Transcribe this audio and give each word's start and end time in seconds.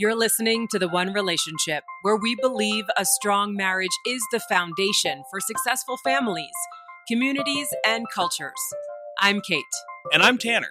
You're 0.00 0.14
listening 0.14 0.68
to 0.68 0.78
The 0.78 0.86
One 0.86 1.12
Relationship, 1.12 1.82
where 2.02 2.14
we 2.14 2.36
believe 2.36 2.84
a 2.96 3.04
strong 3.04 3.56
marriage 3.56 3.90
is 4.06 4.22
the 4.30 4.38
foundation 4.38 5.24
for 5.28 5.40
successful 5.40 5.96
families, 6.04 6.52
communities, 7.08 7.66
and 7.84 8.06
cultures. 8.14 8.52
I'm 9.18 9.40
Kate. 9.40 9.64
And 10.12 10.22
I'm 10.22 10.38
Tanner. 10.38 10.70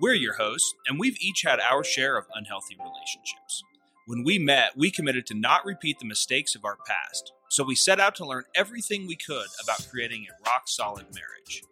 We're 0.00 0.14
your 0.14 0.36
hosts, 0.36 0.72
and 0.88 0.98
we've 0.98 1.18
each 1.20 1.42
had 1.46 1.60
our 1.60 1.84
share 1.84 2.16
of 2.16 2.24
unhealthy 2.34 2.78
relationships. 2.78 3.62
When 4.06 4.24
we 4.24 4.38
met, 4.38 4.70
we 4.74 4.90
committed 4.90 5.26
to 5.26 5.34
not 5.34 5.66
repeat 5.66 5.98
the 5.98 6.06
mistakes 6.06 6.54
of 6.54 6.64
our 6.64 6.78
past, 6.86 7.30
so 7.50 7.62
we 7.62 7.74
set 7.74 8.00
out 8.00 8.14
to 8.14 8.26
learn 8.26 8.44
everything 8.54 9.06
we 9.06 9.16
could 9.16 9.48
about 9.62 9.86
creating 9.90 10.24
a 10.30 10.48
rock 10.48 10.62
solid 10.64 11.04
marriage. 11.14 11.62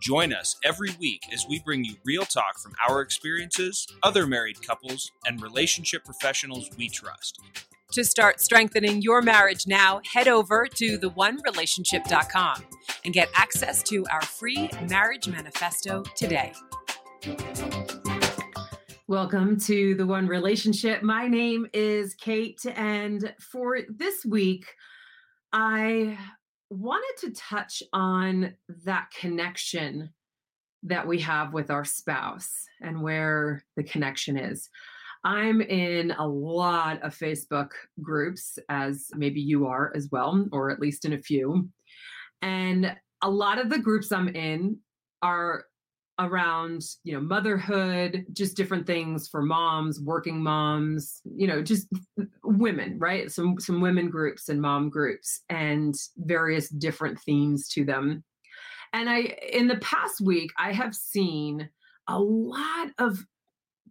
Join 0.00 0.32
us 0.32 0.56
every 0.62 0.90
week 1.00 1.24
as 1.32 1.44
we 1.48 1.58
bring 1.58 1.84
you 1.84 1.94
real 2.04 2.24
talk 2.24 2.60
from 2.60 2.72
our 2.88 3.00
experiences, 3.00 3.86
other 4.04 4.28
married 4.28 4.64
couples, 4.64 5.10
and 5.26 5.42
relationship 5.42 6.04
professionals 6.04 6.70
we 6.78 6.88
trust. 6.88 7.40
To 7.92 8.04
start 8.04 8.40
strengthening 8.40 9.02
your 9.02 9.22
marriage 9.22 9.66
now, 9.66 10.00
head 10.12 10.28
over 10.28 10.66
to 10.66 10.98
theonerelationship.com 10.98 12.64
and 13.04 13.12
get 13.12 13.28
access 13.34 13.82
to 13.84 14.06
our 14.12 14.22
free 14.22 14.70
marriage 14.88 15.26
manifesto 15.26 16.04
today. 16.14 16.52
Welcome 19.08 19.58
to 19.60 19.96
The 19.96 20.06
One 20.06 20.28
Relationship. 20.28 21.02
My 21.02 21.26
name 21.26 21.66
is 21.72 22.14
Kate, 22.14 22.64
and 22.76 23.34
for 23.40 23.80
this 23.88 24.24
week, 24.24 24.66
I 25.52 26.16
wanted 26.70 27.26
to 27.26 27.32
touch 27.32 27.82
on 27.92 28.54
that 28.84 29.10
connection 29.18 30.10
that 30.84 31.06
we 31.06 31.18
have 31.20 31.52
with 31.52 31.70
our 31.70 31.84
spouse 31.84 32.52
and 32.80 33.02
where 33.02 33.64
the 33.76 33.82
connection 33.82 34.36
is. 34.36 34.68
I'm 35.24 35.60
in 35.60 36.12
a 36.12 36.26
lot 36.26 37.02
of 37.02 37.16
Facebook 37.16 37.70
groups, 38.00 38.58
as 38.68 39.08
maybe 39.14 39.40
you 39.40 39.66
are 39.66 39.92
as 39.96 40.08
well, 40.12 40.46
or 40.52 40.70
at 40.70 40.78
least 40.78 41.04
in 41.04 41.12
a 41.12 41.18
few. 41.18 41.68
And 42.40 42.94
a 43.22 43.30
lot 43.30 43.58
of 43.58 43.68
the 43.68 43.78
groups 43.78 44.12
I'm 44.12 44.28
in 44.28 44.78
are 45.22 45.64
around 46.20 46.82
you 47.04 47.12
know 47.12 47.20
motherhood 47.20 48.26
just 48.32 48.56
different 48.56 48.86
things 48.86 49.28
for 49.28 49.40
moms 49.40 50.00
working 50.00 50.42
moms 50.42 51.20
you 51.24 51.46
know 51.46 51.62
just 51.62 51.86
women 52.56 52.98
right? 52.98 53.30
Some 53.30 53.58
some 53.60 53.80
women 53.80 54.08
groups 54.10 54.48
and 54.48 54.60
mom 54.60 54.88
groups 54.88 55.42
and 55.48 55.94
various 56.16 56.68
different 56.68 57.20
themes 57.20 57.68
to 57.70 57.84
them. 57.84 58.24
And 58.92 59.10
i 59.10 59.36
in 59.52 59.68
the 59.68 59.76
past 59.78 60.20
week 60.20 60.50
i 60.58 60.72
have 60.72 60.94
seen 60.94 61.68
a 62.08 62.18
lot 62.18 62.88
of 62.98 63.24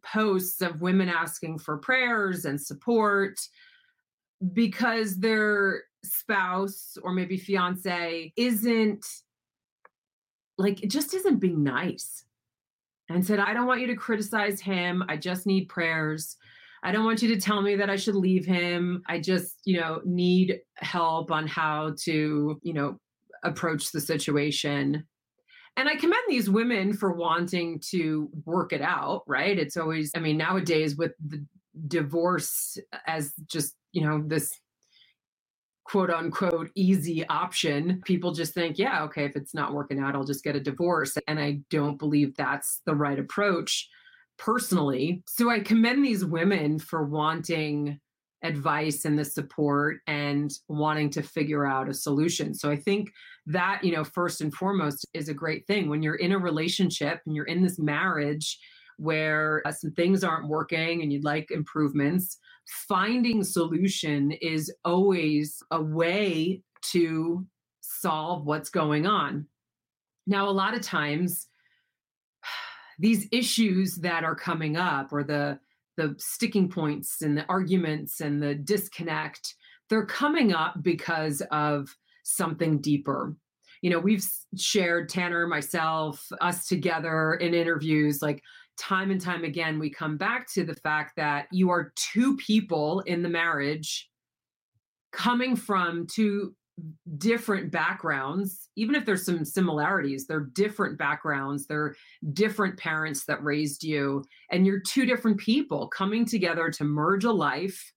posts 0.03 0.61
of 0.61 0.81
women 0.81 1.09
asking 1.09 1.59
for 1.59 1.77
prayers 1.77 2.45
and 2.45 2.59
support 2.59 3.39
because 4.53 5.17
their 5.17 5.83
spouse 6.03 6.97
or 7.03 7.11
maybe 7.11 7.38
fiance 7.38 8.31
isn't 8.36 9.05
like 10.58 10.81
it 10.83 10.89
just 10.89 11.14
isn't 11.14 11.39
being 11.39 11.64
nice. 11.64 12.23
And 13.09 13.25
said 13.25 13.39
i 13.39 13.53
don't 13.53 13.67
want 13.67 13.81
you 13.81 13.88
to 13.88 13.95
criticize 13.95 14.59
him. 14.59 15.03
I 15.08 15.16
just 15.17 15.45
need 15.45 15.69
prayers 15.69 16.38
i 16.83 16.92
don't 16.92 17.06
want 17.06 17.22
you 17.22 17.28
to 17.28 17.39
tell 17.39 17.61
me 17.61 17.75
that 17.75 17.89
i 17.89 17.95
should 17.95 18.16
leave 18.16 18.45
him 18.45 19.02
i 19.08 19.20
just 19.20 19.58
you 19.66 19.80
know 19.80 20.02
need 20.06 20.59
help 20.78 21.31
on 21.31 21.47
how 21.47 21.94
to 22.00 22.59
you 22.61 22.73
know 22.73 22.97
approach 23.44 23.92
the 23.92 24.02
situation 24.02 25.03
and 25.78 25.89
i 25.89 25.95
commend 25.95 26.23
these 26.28 26.50
women 26.50 26.94
for 26.94 27.14
wanting 27.14 27.80
to 27.80 28.30
work 28.45 28.73
it 28.73 28.81
out 28.81 29.23
right 29.28 29.59
it's 29.59 29.78
always 29.78 30.11
i 30.16 30.20
mean 30.20 30.38
nowadays 30.38 30.95
with 30.95 31.11
the 31.25 31.44
divorce 31.88 32.78
as 33.05 33.33
just 33.48 33.75
you 33.92 34.02
know 34.02 34.23
this 34.25 34.52
quote 35.88 36.09
unquote 36.09 36.70
easy 36.75 37.25
option. 37.28 38.02
People 38.05 38.33
just 38.33 38.53
think, 38.53 38.78
yeah, 38.78 39.03
okay, 39.03 39.25
if 39.25 39.36
it's 39.36 39.53
not 39.53 39.73
working 39.73 40.00
out, 40.00 40.16
I'll 40.16 40.23
just 40.23 40.44
get 40.44 40.55
a 40.55 40.59
divorce. 40.59 41.17
And 41.27 41.39
I 41.39 41.59
don't 41.70 41.98
believe 41.98 42.36
that's 42.36 42.82
the 42.86 42.95
right 42.95 43.17
approach 43.17 43.89
personally. 44.37 45.23
So 45.27 45.49
I 45.49 45.59
commend 45.59 46.05
these 46.05 46.25
women 46.25 46.80
for 46.80 47.03
wanting 47.03 47.99
advice 48.43 49.05
and 49.05 49.17
the 49.17 49.25
support 49.25 49.98
and 50.05 50.52
wanting 50.67 51.09
to 51.09 51.23
figure 51.23 51.65
out 51.65 51.89
a 51.89 51.93
solution. 51.93 52.53
So 52.53 52.70
I 52.70 52.76
think 52.76 53.11
that, 53.47 53.83
you 53.83 53.92
know, 53.92 54.03
first 54.03 54.42
and 54.42 54.53
foremost 54.53 55.05
is 55.14 55.27
a 55.27 55.33
great 55.33 55.65
thing 55.65 55.89
when 55.89 56.03
you're 56.03 56.15
in 56.15 56.31
a 56.31 56.37
relationship 56.37 57.21
and 57.26 57.36
you're 57.36 57.45
in 57.45 57.64
this 57.64 57.80
marriage 57.80 58.59
where 58.97 59.61
uh, 59.65 59.71
some 59.71 59.92
things 59.92 60.23
aren't 60.23 60.47
working 60.47 61.02
and 61.02 61.11
you'd 61.11 61.23
like 61.23 61.49
improvements 61.52 62.37
finding 62.67 63.43
solution 63.43 64.31
is 64.33 64.73
always 64.83 65.64
a 65.71 65.81
way 65.81 66.61
to 66.81 67.45
solve 67.81 68.45
what's 68.45 68.70
going 68.70 69.08
on. 69.08 69.47
Now, 70.26 70.49
a 70.49 70.52
lot 70.52 70.76
of 70.76 70.81
times, 70.81 71.47
these 72.99 73.27
issues 73.31 73.95
that 73.95 74.23
are 74.23 74.35
coming 74.35 74.77
up 74.77 75.11
or 75.11 75.23
the 75.23 75.59
the 75.97 76.15
sticking 76.19 76.69
points 76.69 77.21
and 77.23 77.37
the 77.37 77.45
arguments 77.49 78.21
and 78.21 78.41
the 78.41 78.53
disconnect 78.53 79.55
they're 79.89 80.05
coming 80.05 80.53
up 80.53 80.83
because 80.83 81.41
of 81.49 81.95
something 82.23 82.80
deeper. 82.80 83.35
You 83.81 83.91
know 83.91 83.99
we've 83.99 84.25
shared 84.55 85.09
tanner 85.09 85.47
myself 85.47 86.25
us 86.41 86.67
together 86.67 87.35
in 87.35 87.53
interviews 87.53 88.21
like 88.21 88.41
time 88.77 89.11
and 89.11 89.19
time 89.19 89.43
again, 89.43 89.79
we 89.79 89.89
come 89.89 90.17
back 90.17 90.52
to 90.53 90.64
the 90.64 90.75
fact 90.75 91.15
that 91.17 91.47
you 91.52 91.69
are 91.69 91.91
two 91.95 92.37
people 92.37 93.02
in 93.02 93.23
the 93.23 93.29
marriage 93.29 94.09
coming 95.11 95.55
from 95.55 96.05
two 96.08 96.53
different 97.17 97.71
backgrounds, 97.71 98.70
even 98.76 98.95
if 98.95 99.05
there's 99.05 99.26
some 99.26 99.43
similarities, 99.43 100.27
they're 100.27 100.49
different 100.54 100.98
backgrounds, 100.98 101.65
they're 101.65 101.95
different 102.33 102.77
parents 102.77 103.26
that 103.26 103.43
raised 103.43 103.83
you, 103.83 104.23
and 104.52 104.65
you're 104.65 104.80
two 104.80 105.05
different 105.05 105.38
people 105.39 105.88
coming 105.88 106.26
together 106.26 106.70
to 106.70 106.83
merge 106.83 107.23
a 107.23 107.32
life. 107.32 107.93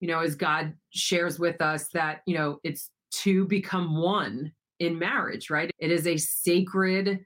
You 0.00 0.08
know, 0.08 0.20
as 0.20 0.34
God 0.34 0.74
shares 0.90 1.38
with 1.38 1.62
us 1.62 1.88
that, 1.94 2.22
you 2.26 2.36
know, 2.36 2.58
it's 2.64 2.90
to 3.12 3.46
become 3.46 3.96
one 3.96 4.52
in 4.80 4.98
marriage, 4.98 5.48
right? 5.48 5.70
It 5.78 5.90
is 5.90 6.06
a 6.06 6.16
sacred 6.16 7.24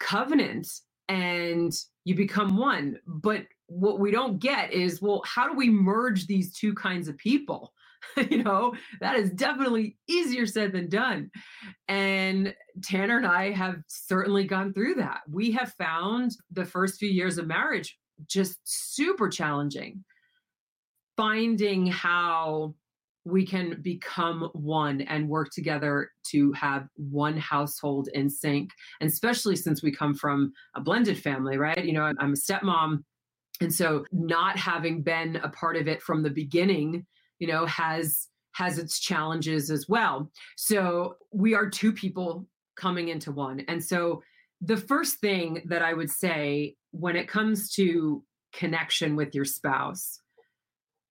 covenant 0.00 0.68
and 1.08 1.72
you 2.04 2.14
become 2.14 2.56
one. 2.56 2.98
But 3.06 3.44
what 3.66 4.00
we 4.00 4.10
don't 4.10 4.38
get 4.38 4.72
is, 4.72 5.02
well, 5.02 5.22
how 5.26 5.48
do 5.48 5.54
we 5.54 5.68
merge 5.68 6.26
these 6.26 6.56
two 6.56 6.74
kinds 6.74 7.08
of 7.08 7.18
people? 7.18 7.72
you 8.30 8.42
know, 8.42 8.74
that 9.00 9.16
is 9.16 9.30
definitely 9.30 9.96
easier 10.08 10.46
said 10.46 10.72
than 10.72 10.88
done. 10.88 11.30
And 11.88 12.54
Tanner 12.82 13.16
and 13.16 13.26
I 13.26 13.50
have 13.52 13.76
certainly 13.86 14.44
gone 14.44 14.72
through 14.72 14.94
that. 14.96 15.20
We 15.30 15.52
have 15.52 15.74
found 15.74 16.36
the 16.50 16.64
first 16.64 16.98
few 16.98 17.08
years 17.08 17.38
of 17.38 17.46
marriage 17.46 17.98
just 18.26 18.58
super 18.64 19.28
challenging. 19.28 20.04
Finding 21.16 21.86
how 21.86 22.74
we 23.24 23.46
can 23.46 23.80
become 23.82 24.50
one 24.52 25.02
and 25.02 25.28
work 25.28 25.50
together 25.52 26.10
to 26.24 26.52
have 26.52 26.88
one 26.96 27.36
household 27.36 28.08
in 28.14 28.28
sync. 28.28 28.70
And 29.00 29.08
especially 29.08 29.56
since 29.56 29.82
we 29.82 29.92
come 29.92 30.14
from 30.14 30.52
a 30.74 30.80
blended 30.80 31.18
family, 31.18 31.56
right? 31.56 31.84
You 31.84 31.92
know, 31.92 32.12
I'm 32.18 32.32
a 32.32 32.36
stepmom. 32.36 33.04
And 33.60 33.72
so 33.72 34.04
not 34.10 34.56
having 34.56 35.02
been 35.02 35.36
a 35.36 35.48
part 35.50 35.76
of 35.76 35.86
it 35.86 36.02
from 36.02 36.22
the 36.22 36.30
beginning, 36.30 37.06
you 37.42 37.48
know, 37.48 37.66
has 37.66 38.28
has 38.52 38.78
its 38.78 39.00
challenges 39.00 39.68
as 39.68 39.88
well. 39.88 40.30
So 40.56 41.16
we 41.32 41.54
are 41.54 41.68
two 41.68 41.92
people 41.92 42.46
coming 42.76 43.08
into 43.08 43.32
one. 43.32 43.64
And 43.66 43.82
so 43.82 44.22
the 44.60 44.76
first 44.76 45.16
thing 45.16 45.60
that 45.64 45.82
I 45.82 45.92
would 45.92 46.10
say 46.10 46.76
when 46.92 47.16
it 47.16 47.26
comes 47.26 47.72
to 47.72 48.22
connection 48.52 49.16
with 49.16 49.34
your 49.34 49.44
spouse 49.44 50.20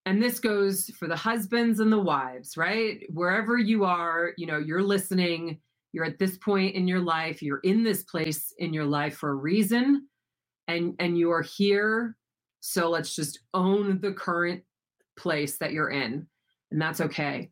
and 0.06 0.24
this 0.24 0.40
goes 0.40 0.90
for 0.98 1.08
the 1.08 1.16
husbands 1.16 1.80
and 1.80 1.92
the 1.92 2.00
wives 2.00 2.56
right 2.56 3.02
wherever 3.10 3.58
you 3.58 3.84
are 3.84 4.34
you 4.38 4.46
know 4.46 4.60
you're 4.60 4.84
listening 4.84 5.60
you're 5.92 6.06
at 6.06 6.20
this 6.20 6.38
point 6.38 6.76
in 6.76 6.88
your 6.88 7.00
life 7.00 7.42
you're 7.42 7.62
in 7.64 7.82
this 7.82 8.04
place 8.04 8.54
in 8.60 8.74
your 8.74 8.86
life 8.86 9.18
for 9.18 9.32
a 9.32 9.36
reason 9.36 10.08
and 10.68 10.94
and 11.00 11.18
you 11.18 11.32
are 11.32 11.42
here 11.42 12.16
so 12.60 12.92
let's 12.92 13.16
just 13.16 13.40
own 13.56 14.00
the 14.02 14.14
current 14.14 14.62
place 15.18 15.58
that 15.58 15.74
you're 15.74 15.90
in 15.90 16.28
and 16.72 16.82
that's 16.82 17.02
okay 17.02 17.50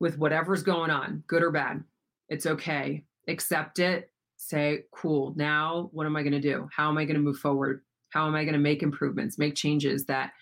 with 0.00 0.18
whatever's 0.18 0.62
going 0.62 0.90
on 0.90 1.22
good 1.26 1.42
or 1.42 1.50
bad 1.50 1.82
it's 2.28 2.46
okay 2.46 3.04
accept 3.28 3.78
it 3.78 4.10
say 4.36 4.82
cool 4.92 5.32
now 5.36 5.88
what 5.92 6.06
am 6.06 6.16
i 6.16 6.22
going 6.22 6.32
to 6.32 6.40
do 6.40 6.68
how 6.74 6.88
am 6.88 6.98
i 6.98 7.04
going 7.04 7.16
to 7.16 7.22
move 7.22 7.38
forward 7.38 7.82
how 8.10 8.26
am 8.26 8.34
i 8.34 8.44
going 8.44 8.54
to 8.54 8.58
make 8.58 8.82
improvements 8.82 9.38
make 9.38 9.54
changes 9.54 10.04
that 10.04 10.32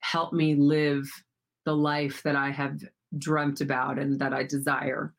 help 0.00 0.32
me 0.32 0.54
live 0.54 1.08
the 1.64 1.74
life 1.74 2.22
that 2.24 2.36
I 2.36 2.50
have 2.50 2.80
dreamt 3.18 3.60
about 3.60 3.98
and 3.98 4.18
that 4.20 4.32
I 4.32 4.42
desire. 4.42 5.14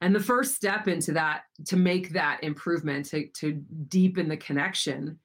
And 0.00 0.14
the 0.14 0.20
first 0.20 0.54
step 0.54 0.88
into 0.88 1.12
that, 1.12 1.42
to 1.66 1.76
make 1.76 2.10
that 2.10 2.42
improvement, 2.42 3.06
to, 3.06 3.26
to 3.28 3.52
deepen 3.88 4.28
the 4.28 4.36
connection, 4.36 5.18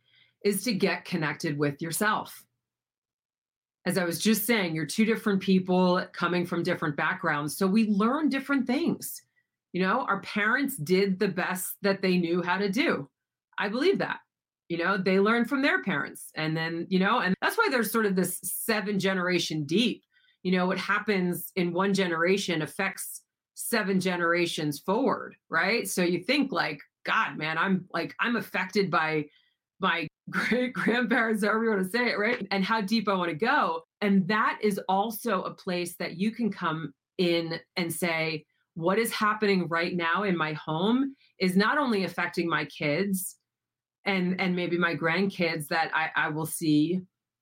is 0.43 0.63
to 0.63 0.73
get 0.73 1.05
connected 1.05 1.57
with 1.57 1.81
yourself. 1.81 2.45
As 3.89 3.97
I 3.97 4.05
was 4.05 4.19
just 4.19 4.45
saying, 4.45 4.75
you're 4.75 4.85
two 4.85 5.03
different 5.03 5.41
people 5.41 6.05
coming 6.13 6.45
from 6.45 6.61
different 6.61 6.95
backgrounds. 6.95 7.57
So 7.57 7.65
we 7.65 7.87
learn 7.87 8.29
different 8.29 8.67
things. 8.67 9.19
You 9.73 9.81
know, 9.81 10.05
our 10.07 10.21
parents 10.21 10.77
did 10.77 11.17
the 11.17 11.27
best 11.27 11.73
that 11.81 12.03
they 12.03 12.17
knew 12.17 12.43
how 12.43 12.59
to 12.59 12.69
do. 12.69 13.09
I 13.57 13.67
believe 13.67 13.97
that. 13.97 14.19
You 14.67 14.77
know, 14.77 14.95
they 14.95 15.19
learned 15.19 15.49
from 15.49 15.63
their 15.63 15.81
parents. 15.81 16.29
And 16.35 16.55
then, 16.55 16.85
you 16.89 16.99
know, 16.99 17.17
and 17.17 17.33
that's 17.41 17.57
why 17.57 17.67
there's 17.71 17.91
sort 17.91 18.05
of 18.05 18.15
this 18.15 18.39
seven 18.43 18.99
generation 18.99 19.65
deep. 19.65 20.03
You 20.43 20.51
know, 20.51 20.67
what 20.67 20.77
happens 20.77 21.51
in 21.55 21.73
one 21.73 21.95
generation 21.95 22.61
affects 22.61 23.23
seven 23.55 23.99
generations 23.99 24.77
forward, 24.77 25.35
right? 25.49 25.89
So 25.89 26.03
you 26.03 26.19
think 26.19 26.51
like, 26.51 26.79
God, 27.07 27.39
man, 27.39 27.57
I'm 27.57 27.85
like, 27.91 28.13
I'm 28.19 28.35
affected 28.35 28.91
by 28.91 29.25
my 29.79 30.07
great 30.29 30.73
grandparents, 30.73 31.43
however 31.43 31.63
you 31.63 31.69
want 31.71 31.83
to 31.83 31.89
say 31.89 32.09
it, 32.09 32.19
right? 32.19 32.45
And 32.51 32.63
how 32.63 32.81
deep 32.81 33.07
I 33.07 33.13
want 33.13 33.29
to 33.29 33.35
go. 33.35 33.83
And 34.01 34.27
that 34.27 34.59
is 34.61 34.79
also 34.87 35.43
a 35.43 35.53
place 35.53 35.95
that 35.97 36.17
you 36.17 36.31
can 36.31 36.51
come 36.51 36.93
in 37.17 37.59
and 37.75 37.91
say, 37.91 38.45
what 38.75 38.97
is 38.97 39.11
happening 39.11 39.67
right 39.67 39.95
now 39.95 40.23
in 40.23 40.37
my 40.37 40.53
home 40.53 41.15
is 41.39 41.57
not 41.57 41.77
only 41.77 42.05
affecting 42.05 42.47
my 42.47 42.65
kids 42.65 43.35
and 44.05 44.39
and 44.39 44.55
maybe 44.55 44.77
my 44.77 44.95
grandkids 44.95 45.67
that 45.67 45.91
I, 45.93 46.09
I 46.15 46.29
will 46.29 46.45
see, 46.45 47.01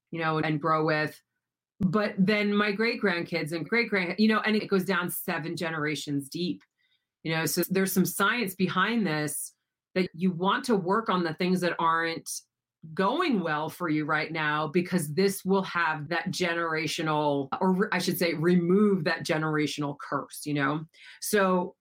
you 0.10 0.19
know, 0.19 0.39
and 0.39 0.60
grow 0.60 0.84
with, 0.86 1.22
but 1.80 2.16
then 2.18 2.56
my 2.56 2.72
great 2.72 3.01
grandkids 3.01 3.51
and 3.51 3.68
great 3.68 3.89
grand, 3.89 4.16
you 4.18 4.28
know, 4.28 4.39
and 4.39 4.56
it 4.56 4.68
goes 4.68 4.84
down 4.84 5.12
seven 5.12 5.56
generations 5.56 6.28
deep. 6.28 6.62
You 7.24 7.36
know, 7.36 7.45
so 7.45 7.63
there's 7.69 7.92
some 7.92 8.06
science 8.06 8.56
behind 8.56 9.06
this 9.06 9.54
that 9.95 10.10
you 10.13 10.31
want 10.31 10.63
to 10.66 10.75
work 10.75 11.10
on 11.10 11.24
the 11.24 11.34
things 11.34 11.62
that 11.62 11.75
aren't 11.78 12.30
going 12.94 13.41
well 13.41 13.69
for 13.69 13.89
you 13.89 14.06
right 14.06 14.31
now 14.31 14.68
because 14.68 15.13
this 15.13 15.44
will 15.44 15.63
have 15.63 16.07
that 16.09 16.29
generational 16.29 17.50
or 17.59 17.89
I 17.91 18.00
should 18.00 18.18
say 18.18 18.33
remove 18.33 19.03
that 19.06 19.25
generational 19.25 19.97
curse, 20.00 20.41
you 20.45 20.53
know. 20.53 20.85
So 21.21 21.75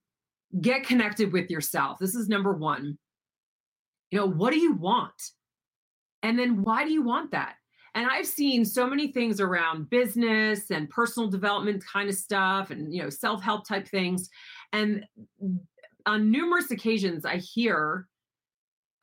get 0.61 0.85
connected 0.85 1.31
with 1.31 1.49
yourself. 1.49 1.97
This 1.99 2.15
is 2.15 2.27
number 2.27 2.53
1. 2.53 2.97
You 4.11 4.19
know, 4.19 4.25
what 4.25 4.53
do 4.53 4.59
you 4.59 4.73
want? 4.73 5.31
And 6.23 6.37
then 6.37 6.63
why 6.63 6.83
do 6.83 6.91
you 6.91 7.03
want 7.03 7.31
that? 7.31 7.55
And 7.93 8.07
I've 8.07 8.27
seen 8.27 8.63
so 8.63 8.87
many 8.87 9.11
things 9.11 9.39
around 9.39 9.89
business 9.89 10.69
and 10.71 10.89
personal 10.89 11.29
development 11.29 11.83
kind 11.85 12.09
of 12.09 12.15
stuff 12.15 12.69
and 12.69 12.93
you 12.93 13.01
know 13.01 13.09
self-help 13.09 13.67
type 13.67 13.87
things 13.87 14.29
and 14.71 15.03
mm, 15.43 15.59
on 16.05 16.31
numerous 16.31 16.71
occasions 16.71 17.25
I 17.25 17.37
hear 17.37 18.07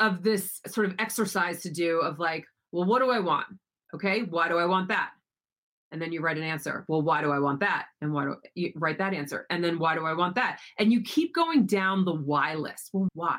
of 0.01 0.23
this 0.23 0.61
sort 0.67 0.87
of 0.87 0.95
exercise 0.99 1.63
to 1.63 1.71
do 1.71 2.01
of 2.01 2.19
like, 2.19 2.45
well, 2.73 2.85
what 2.85 3.01
do 3.01 3.11
I 3.11 3.21
want? 3.21 3.47
Okay, 3.95 4.23
why 4.23 4.49
do 4.49 4.59
I 4.59 4.67
want 4.67 4.89
that? 4.89 5.11
And 5.93 6.03
then 6.03 6.11
you 6.11 6.21
write 6.21 6.37
an 6.37 6.43
answer. 6.43 6.85
Well, 6.89 7.03
why 7.03 7.23
do 7.23 7.31
I 7.31 7.39
want 7.39 7.61
that? 7.61 7.87
And 8.01 8.13
why 8.13 8.25
do 8.25 8.37
you 8.57 8.73
write 8.75 8.99
that 8.99 9.15
answer? 9.15 9.47
And 9.51 9.63
then 9.63 9.79
why 9.79 9.95
do 9.95 10.05
I 10.05 10.13
want 10.13 10.35
that? 10.35 10.59
And 10.79 10.93
you 10.93 11.03
keep 11.03 11.33
going 11.35 11.67
down 11.67 12.05
the 12.05 12.15
why 12.15 12.55
list. 12.55 12.91
Well, 12.93 13.09
why? 13.15 13.39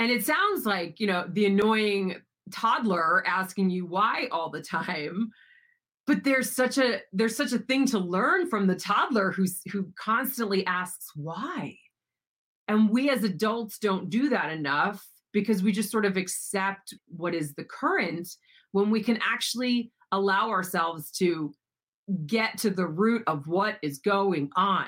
And 0.00 0.10
it 0.10 0.26
sounds 0.26 0.66
like, 0.66 0.98
you 0.98 1.06
know, 1.06 1.24
the 1.28 1.46
annoying 1.46 2.16
toddler 2.52 3.26
asking 3.26 3.70
you 3.70 3.86
why 3.86 4.28
all 4.30 4.50
the 4.50 4.62
time 4.62 5.30
but 6.06 6.22
there's 6.22 6.50
such 6.50 6.78
a 6.78 7.00
there's 7.12 7.36
such 7.36 7.52
a 7.52 7.58
thing 7.58 7.86
to 7.86 7.98
learn 7.98 8.48
from 8.48 8.66
the 8.66 8.76
toddler 8.76 9.32
who's 9.32 9.60
who 9.72 9.88
constantly 9.98 10.64
asks 10.66 11.10
why 11.16 11.76
and 12.68 12.88
we 12.90 13.10
as 13.10 13.24
adults 13.24 13.78
don't 13.78 14.10
do 14.10 14.28
that 14.28 14.52
enough 14.52 15.04
because 15.36 15.62
we 15.62 15.70
just 15.70 15.90
sort 15.90 16.06
of 16.06 16.16
accept 16.16 16.94
what 17.08 17.34
is 17.34 17.52
the 17.56 17.64
current 17.64 18.26
when 18.72 18.88
we 18.88 19.02
can 19.02 19.18
actually 19.22 19.92
allow 20.10 20.48
ourselves 20.48 21.10
to 21.10 21.52
get 22.24 22.56
to 22.56 22.70
the 22.70 22.86
root 22.86 23.22
of 23.26 23.46
what 23.46 23.76
is 23.82 23.98
going 23.98 24.48
on. 24.56 24.86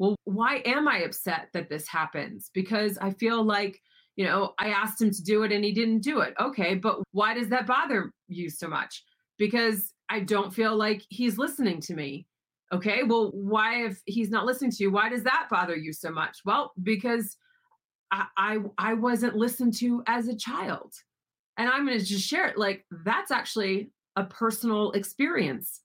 Well, 0.00 0.16
why 0.24 0.56
am 0.64 0.88
I 0.88 1.02
upset 1.02 1.50
that 1.52 1.68
this 1.68 1.86
happens? 1.86 2.50
Because 2.52 2.98
I 2.98 3.12
feel 3.12 3.44
like, 3.44 3.80
you 4.16 4.24
know, 4.24 4.54
I 4.58 4.70
asked 4.70 5.00
him 5.00 5.12
to 5.12 5.22
do 5.22 5.44
it 5.44 5.52
and 5.52 5.62
he 5.62 5.70
didn't 5.70 6.00
do 6.00 6.18
it. 6.18 6.34
Okay, 6.40 6.74
but 6.74 6.98
why 7.12 7.32
does 7.32 7.48
that 7.50 7.64
bother 7.64 8.10
you 8.26 8.50
so 8.50 8.66
much? 8.66 9.04
Because 9.38 9.94
I 10.08 10.18
don't 10.18 10.52
feel 10.52 10.74
like 10.74 11.04
he's 11.10 11.38
listening 11.38 11.80
to 11.82 11.94
me. 11.94 12.26
Okay, 12.72 13.04
well, 13.04 13.30
why, 13.32 13.84
if 13.84 14.02
he's 14.04 14.30
not 14.30 14.46
listening 14.46 14.72
to 14.72 14.82
you, 14.82 14.90
why 14.90 15.08
does 15.08 15.22
that 15.22 15.46
bother 15.48 15.76
you 15.76 15.92
so 15.92 16.10
much? 16.10 16.38
Well, 16.44 16.72
because 16.82 17.36
I, 18.10 18.58
I, 18.78 18.94
wasn't 18.94 19.36
listened 19.36 19.74
to 19.78 20.02
as 20.06 20.28
a 20.28 20.36
child. 20.36 20.94
And 21.56 21.68
I'm 21.68 21.86
going 21.86 21.98
to 21.98 22.04
just 22.04 22.26
share 22.26 22.46
it. 22.46 22.56
Like, 22.56 22.86
that's 23.04 23.30
actually 23.30 23.90
a 24.16 24.24
personal 24.24 24.92
experience. 24.92 25.82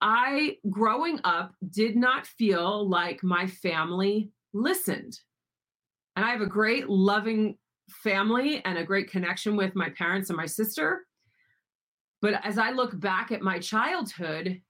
I, 0.00 0.56
growing 0.70 1.20
up, 1.24 1.52
did 1.70 1.96
not 1.96 2.26
feel 2.26 2.88
like 2.88 3.22
my 3.22 3.46
family 3.46 4.30
listened. 4.54 5.18
And 6.16 6.24
I 6.24 6.30
have 6.30 6.40
a 6.40 6.46
great, 6.46 6.88
loving 6.88 7.58
family 7.90 8.64
and 8.64 8.78
a 8.78 8.84
great 8.84 9.10
connection 9.10 9.56
with 9.56 9.74
my 9.74 9.90
parents 9.90 10.30
and 10.30 10.36
my 10.36 10.46
sister. 10.46 11.06
But 12.22 12.44
as 12.44 12.58
I 12.58 12.70
look 12.70 12.98
back 12.98 13.32
at 13.32 13.42
my 13.42 13.58
childhood, 13.58 14.60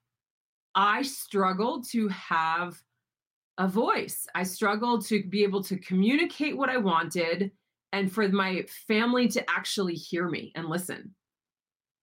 I 0.75 1.03
struggled 1.03 1.89
to 1.91 2.09
have 2.09 2.81
a 3.61 3.69
voice. 3.69 4.27
I 4.35 4.43
struggled 4.43 5.05
to 5.07 5.23
be 5.23 5.43
able 5.43 5.63
to 5.65 5.77
communicate 5.77 6.57
what 6.57 6.71
I 6.71 6.79
wanted 6.79 7.53
and 7.93 8.11
for 8.11 8.27
my 8.31 8.65
family 8.89 9.29
to 9.29 9.51
actually 9.51 9.95
hear 9.95 10.29
me 10.29 10.51
and 10.55 10.67
listen. 10.67 11.15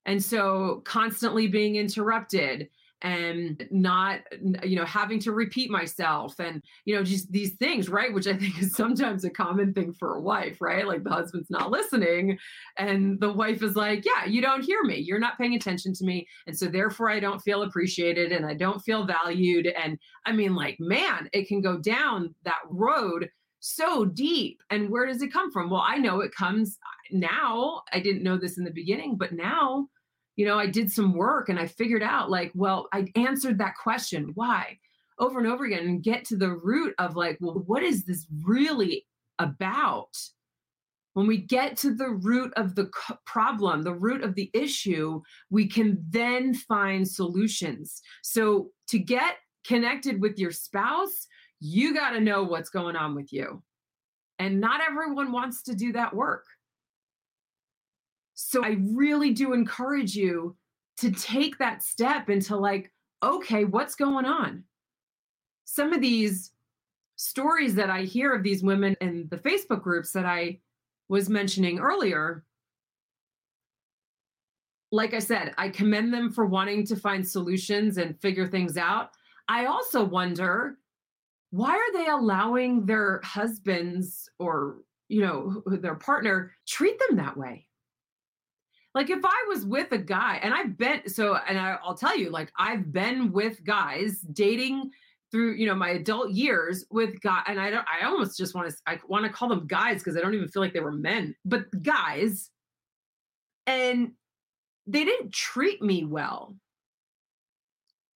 And 0.05 0.23
so 0.23 0.83
constantly 0.85 1.47
being 1.47 1.75
interrupted 1.75 2.69
and 3.03 3.67
not 3.69 4.21
you 4.63 4.75
know 4.75 4.85
having 4.85 5.19
to 5.19 5.31
repeat 5.31 5.69
myself 5.69 6.39
and 6.39 6.63
you 6.85 6.95
know 6.95 7.03
just 7.03 7.31
these 7.31 7.53
things 7.57 7.89
right 7.89 8.11
which 8.11 8.25
i 8.25 8.33
think 8.33 8.59
is 8.59 8.73
sometimes 8.73 9.23
a 9.23 9.29
common 9.29 9.73
thing 9.73 9.93
for 9.93 10.15
a 10.15 10.21
wife 10.21 10.57
right? 10.59 10.87
Like 10.87 11.03
the 11.03 11.09
husband's 11.09 11.49
not 11.49 11.71
listening 11.71 12.37
and 12.77 13.19
the 13.19 13.31
wife 13.31 13.63
is 13.63 13.75
like 13.75 14.05
yeah 14.05 14.25
you 14.25 14.41
don't 14.41 14.63
hear 14.63 14.83
me. 14.83 14.97
You're 14.97 15.19
not 15.19 15.37
paying 15.37 15.55
attention 15.55 15.93
to 15.93 16.05
me. 16.05 16.27
And 16.45 16.57
so 16.57 16.67
therefore 16.67 17.09
i 17.09 17.19
don't 17.19 17.41
feel 17.41 17.63
appreciated 17.63 18.31
and 18.31 18.45
i 18.45 18.53
don't 18.53 18.79
feel 18.79 19.05
valued. 19.05 19.67
And 19.67 19.97
i 20.25 20.31
mean 20.31 20.55
like 20.55 20.77
man 20.79 21.29
it 21.33 21.47
can 21.47 21.61
go 21.61 21.77
down 21.77 22.33
that 22.43 22.61
road 22.69 23.29
so 23.59 24.05
deep. 24.05 24.61
And 24.69 24.89
where 24.89 25.07
does 25.07 25.21
it 25.21 25.33
come 25.33 25.51
from? 25.51 25.69
Well 25.69 25.83
i 25.85 25.97
know 25.97 26.21
it 26.21 26.33
comes 26.33 26.77
uh, 26.83 27.17
now. 27.17 27.81
I 27.93 27.99
didn't 27.99 28.23
know 28.23 28.37
this 28.37 28.57
in 28.57 28.63
the 28.63 28.71
beginning 28.71 29.17
but 29.17 29.33
now 29.33 29.87
you 30.37 30.45
know, 30.45 30.57
I 30.57 30.67
did 30.67 30.91
some 30.91 31.13
work 31.13 31.49
and 31.49 31.59
I 31.59 31.65
figured 31.65 32.03
out 32.03 32.29
like, 32.29 32.51
well, 32.55 32.87
I 32.93 33.07
answered 33.15 33.57
that 33.57 33.75
question, 33.75 34.31
why? 34.35 34.77
Over 35.19 35.39
and 35.39 35.47
over 35.47 35.65
again 35.65 35.87
and 35.87 36.03
get 36.03 36.23
to 36.25 36.37
the 36.37 36.51
root 36.51 36.93
of 36.99 37.15
like, 37.15 37.37
well, 37.41 37.63
what 37.65 37.83
is 37.83 38.05
this 38.05 38.27
really 38.43 39.05
about? 39.39 40.15
When 41.13 41.25
we 41.25 41.37
get 41.37 41.75
to 41.77 41.95
the 41.95 42.11
root 42.11 42.53
of 42.55 42.75
the 42.75 42.91
problem, 43.25 43.81
the 43.81 43.95
root 43.95 44.23
of 44.23 44.35
the 44.35 44.51
issue, 44.53 45.21
we 45.49 45.67
can 45.67 45.97
then 46.07 46.53
find 46.53 47.07
solutions. 47.07 47.99
So 48.21 48.69
to 48.89 48.99
get 48.99 49.37
connected 49.65 50.21
with 50.21 50.37
your 50.37 50.51
spouse, 50.51 51.25
you 51.59 51.95
got 51.95 52.11
to 52.11 52.21
know 52.21 52.43
what's 52.43 52.69
going 52.69 52.95
on 52.95 53.15
with 53.15 53.33
you. 53.33 53.63
And 54.37 54.61
not 54.61 54.81
everyone 54.87 55.31
wants 55.31 55.63
to 55.63 55.73
do 55.73 55.91
that 55.93 56.15
work. 56.15 56.45
So 58.39 58.63
I 58.63 58.77
really 58.79 59.31
do 59.31 59.53
encourage 59.53 60.15
you 60.15 60.55
to 60.97 61.09
take 61.11 61.57
that 61.57 61.81
step 61.81 62.29
into 62.29 62.55
like, 62.55 62.91
okay, 63.23 63.65
what's 63.65 63.95
going 63.95 64.25
on? 64.25 64.63
Some 65.65 65.91
of 65.91 66.01
these 66.01 66.51
stories 67.15 67.73
that 67.73 67.89
I 67.89 68.03
hear 68.03 68.35
of 68.35 68.43
these 68.43 68.61
women 68.61 68.95
in 69.01 69.27
the 69.31 69.37
Facebook 69.37 69.81
groups 69.81 70.11
that 70.11 70.25
I 70.25 70.59
was 71.09 71.29
mentioning 71.29 71.79
earlier, 71.79 72.45
like 74.91 75.15
I 75.15 75.19
said, 75.19 75.55
I 75.57 75.69
commend 75.69 76.13
them 76.13 76.31
for 76.31 76.45
wanting 76.45 76.85
to 76.85 76.95
find 76.95 77.27
solutions 77.27 77.97
and 77.97 78.21
figure 78.21 78.45
things 78.45 78.77
out. 78.77 79.09
I 79.49 79.65
also 79.65 80.03
wonder 80.03 80.77
why 81.49 81.71
are 81.71 81.93
they 81.93 82.07
allowing 82.07 82.85
their 82.85 83.19
husbands 83.23 84.29
or 84.37 84.77
you 85.09 85.21
know 85.21 85.63
their 85.65 85.95
partner 85.95 86.51
treat 86.67 86.99
them 86.99 87.17
that 87.17 87.35
way 87.35 87.66
like 88.97 89.11
if 89.11 89.23
I 89.23 89.45
was 89.47 89.63
with 89.63 89.91
a 89.91 89.97
guy 89.99 90.39
and 90.41 90.55
I've 90.55 90.75
been 90.75 91.07
so, 91.07 91.37
and 91.47 91.59
I, 91.59 91.77
I'll 91.83 91.93
tell 91.93 92.17
you, 92.17 92.31
like 92.31 92.51
I've 92.57 92.91
been 92.91 93.31
with 93.31 93.63
guys 93.63 94.21
dating 94.33 94.89
through 95.31 95.53
you 95.53 95.67
know 95.67 95.75
my 95.75 95.89
adult 95.89 96.31
years 96.31 96.85
with 96.89 97.19
guy 97.19 97.41
and 97.47 97.59
i 97.59 97.69
don't 97.69 97.85
i 97.91 98.05
almost 98.05 98.37
just 98.37 98.55
want 98.55 98.69
to 98.69 98.75
i 98.87 98.97
want 99.09 99.25
to 99.25 99.29
call 99.29 99.49
them 99.49 99.67
guys 99.67 99.97
because 99.97 100.15
i 100.15 100.21
don't 100.21 100.33
even 100.33 100.47
feel 100.47 100.61
like 100.61 100.71
they 100.71 100.79
were 100.79 100.89
men 100.89 101.35
but 101.43 101.65
guys 101.83 102.49
and 103.65 104.13
they 104.89 105.03
didn't 105.03 105.33
treat 105.33 105.81
me 105.81 106.05
well. 106.05 106.55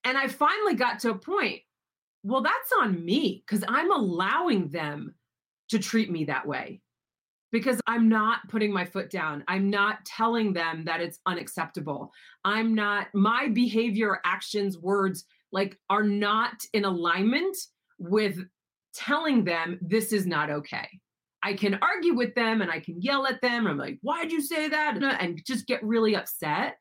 And 0.06 0.18
i 0.18 0.30
finally 0.30 0.76
got 0.76 1.00
to 1.00 1.10
a 1.10 1.16
point 1.16 1.60
well 2.24 2.42
that's 2.42 2.72
on 2.80 3.04
me 3.04 3.44
because 3.46 3.66
i'm 3.68 3.92
allowing 3.92 4.70
them 4.70 5.14
to 5.68 5.80
treat 5.80 6.10
me 6.10 6.24
that 6.24 6.48
way 6.48 6.80
because 7.52 7.80
I'm 7.86 8.08
not 8.08 8.48
putting 8.50 8.72
my 8.72 8.86
foot 8.86 9.10
down. 9.10 9.44
I'm 9.48 9.70
not 9.70 10.06
telling 10.06 10.54
them 10.54 10.86
that 10.86 11.02
it's 11.02 11.20
unacceptable. 11.26 12.12
I'm 12.46 12.74
not, 12.74 13.08
my 13.14 13.50
behavior, 13.50 14.20
actions, 14.26 14.78
words, 14.78 15.26
like 15.52 15.78
are 15.90 16.04
not 16.04 16.54
in 16.74 16.86
alignment 16.86 17.58
with 18.00 18.40
telling 18.94 19.44
them 19.44 19.80
this 19.82 20.14
is 20.14 20.26
not 20.26 20.50
okay. 20.50 20.88
I 21.44 21.54
can 21.54 21.80
argue 21.82 22.14
with 22.14 22.36
them 22.36 22.62
and 22.62 22.72
I 22.72 22.80
can 22.80 23.02
yell 23.02 23.26
at 23.26 23.42
them. 23.42 23.68
I'm 23.68 23.78
like, 23.78 23.98
why'd 24.02 24.32
you 24.32 24.42
say 24.42 24.70
that? 24.70 24.96
And 24.96 25.06
uh, 25.06 25.42
just 25.46 25.66
get 25.66 25.84
really 25.84 26.16
upset. 26.16 26.78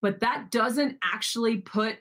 But 0.00 0.20
that 0.20 0.50
doesn't 0.50 0.98
actually 1.02 1.58
put 1.58 1.96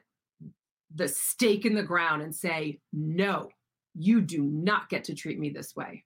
the 0.94 1.08
stake 1.08 1.66
in 1.66 1.76
the 1.76 1.84
ground 1.84 2.22
and 2.22 2.36
say, 2.36 2.80
no, 2.94 3.50
you 3.96 4.22
do 4.22 4.44
not 4.44 4.90
get 4.90 5.06
to 5.06 5.16
treat 5.16 5.40
me 5.40 5.50
this 5.50 5.76
way. 5.76 6.04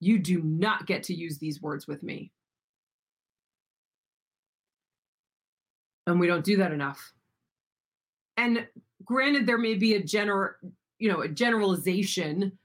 You 0.00 0.18
do 0.18 0.42
not 0.42 0.86
get 0.86 1.04
to 1.04 1.14
use 1.14 1.38
these 1.38 1.60
words 1.60 1.86
with 1.86 2.02
me. 2.02 2.32
And 6.06 6.18
we 6.18 6.26
don't 6.26 6.44
do 6.44 6.56
that 6.56 6.72
enough. 6.72 7.12
And 8.36 8.66
granted, 9.04 9.46
there 9.46 9.58
may 9.58 9.74
be 9.74 9.94
a 9.94 10.02
general, 10.02 10.52
you 10.98 11.12
know, 11.12 11.20
a 11.20 11.28
generalization 11.28 12.58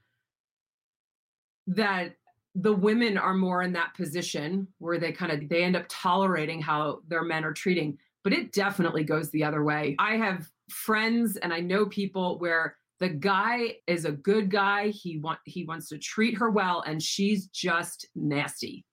that 1.66 2.16
the 2.54 2.72
women 2.72 3.18
are 3.18 3.34
more 3.34 3.62
in 3.62 3.74
that 3.74 3.94
position 3.94 4.66
where 4.78 4.98
they 4.98 5.12
kind 5.12 5.30
of 5.30 5.48
they 5.48 5.62
end 5.62 5.76
up 5.76 5.84
tolerating 5.88 6.60
how 6.60 7.00
their 7.06 7.22
men 7.22 7.44
are 7.44 7.52
treating 7.52 7.98
but 8.24 8.32
it 8.32 8.52
definitely 8.52 9.04
goes 9.04 9.30
the 9.30 9.44
other 9.44 9.62
way 9.62 9.94
i 9.98 10.16
have 10.16 10.48
friends 10.70 11.36
and 11.36 11.52
i 11.52 11.60
know 11.60 11.84
people 11.86 12.38
where 12.38 12.76
the 12.98 13.08
guy 13.08 13.76
is 13.86 14.04
a 14.04 14.12
good 14.12 14.50
guy 14.50 14.88
he 14.88 15.18
want 15.18 15.38
he 15.44 15.64
wants 15.64 15.88
to 15.88 15.98
treat 15.98 16.38
her 16.38 16.50
well 16.50 16.82
and 16.86 17.02
she's 17.02 17.46
just 17.48 18.08
nasty 18.14 18.84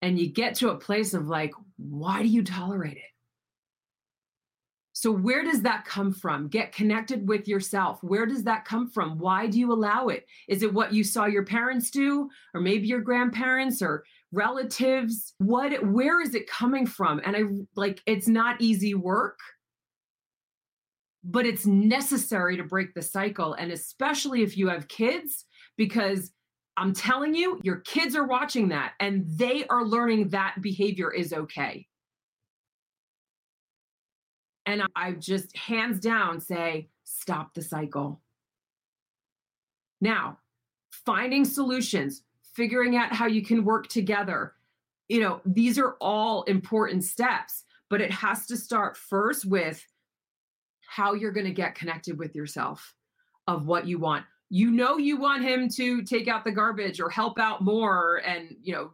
and 0.00 0.18
you 0.18 0.28
get 0.28 0.54
to 0.54 0.70
a 0.70 0.76
place 0.76 1.14
of 1.14 1.28
like 1.28 1.52
why 1.76 2.22
do 2.22 2.28
you 2.28 2.42
tolerate 2.42 2.96
it 2.96 3.12
so, 5.02 5.10
where 5.10 5.42
does 5.42 5.62
that 5.62 5.84
come 5.84 6.12
from? 6.12 6.46
Get 6.46 6.72
connected 6.72 7.26
with 7.26 7.48
yourself. 7.48 7.98
Where 8.04 8.24
does 8.26 8.44
that 8.44 8.64
come 8.64 8.88
from? 8.88 9.18
Why 9.18 9.46
do 9.46 9.58
you 9.58 9.72
allow 9.72 10.08
it? 10.08 10.26
Is 10.48 10.62
it 10.62 10.72
what 10.72 10.92
you 10.92 11.02
saw 11.02 11.24
your 11.24 11.44
parents 11.44 11.90
do, 11.90 12.28
or 12.54 12.60
maybe 12.60 12.86
your 12.86 13.00
grandparents 13.00 13.82
or 13.82 14.04
relatives? 14.30 15.34
What, 15.38 15.84
where 15.84 16.20
is 16.20 16.36
it 16.36 16.46
coming 16.46 16.86
from? 16.86 17.20
And 17.24 17.36
I 17.36 17.42
like, 17.74 18.00
it's 18.06 18.28
not 18.28 18.60
easy 18.60 18.94
work, 18.94 19.40
but 21.24 21.46
it's 21.46 21.66
necessary 21.66 22.56
to 22.56 22.64
break 22.64 22.94
the 22.94 23.02
cycle. 23.02 23.54
And 23.54 23.70
especially 23.70 24.42
if 24.42 24.56
you 24.56 24.68
have 24.68 24.88
kids, 24.88 25.44
because 25.76 26.32
I'm 26.76 26.92
telling 26.92 27.34
you, 27.34 27.60
your 27.62 27.76
kids 27.76 28.16
are 28.16 28.26
watching 28.26 28.68
that 28.68 28.94
and 28.98 29.24
they 29.26 29.66
are 29.66 29.84
learning 29.84 30.30
that 30.30 30.56
behavior 30.60 31.12
is 31.12 31.32
okay. 31.32 31.86
And 34.66 34.82
I 34.96 35.12
just 35.12 35.56
hands 35.56 36.00
down 36.00 36.40
say, 36.40 36.88
stop 37.04 37.54
the 37.54 37.62
cycle. 37.62 38.20
Now, 40.00 40.38
finding 40.90 41.44
solutions, 41.44 42.22
figuring 42.54 42.96
out 42.96 43.12
how 43.12 43.26
you 43.26 43.42
can 43.44 43.64
work 43.64 43.88
together. 43.88 44.54
You 45.08 45.20
know, 45.20 45.40
these 45.44 45.78
are 45.78 45.96
all 46.00 46.42
important 46.44 47.04
steps, 47.04 47.64
but 47.90 48.00
it 48.00 48.10
has 48.12 48.46
to 48.46 48.56
start 48.56 48.96
first 48.96 49.44
with 49.44 49.84
how 50.94 51.14
you're 51.14 51.32
going 51.32 51.46
to 51.46 51.52
get 51.52 51.74
connected 51.74 52.18
with 52.18 52.34
yourself 52.34 52.94
of 53.46 53.66
what 53.66 53.86
you 53.86 53.98
want. 53.98 54.24
You 54.50 54.70
know 54.70 54.98
you 54.98 55.16
want 55.16 55.42
him 55.42 55.68
to 55.70 56.02
take 56.02 56.28
out 56.28 56.44
the 56.44 56.52
garbage 56.52 57.00
or 57.00 57.08
help 57.08 57.38
out 57.38 57.62
more 57.62 58.16
and, 58.26 58.54
you 58.62 58.74
know, 58.74 58.90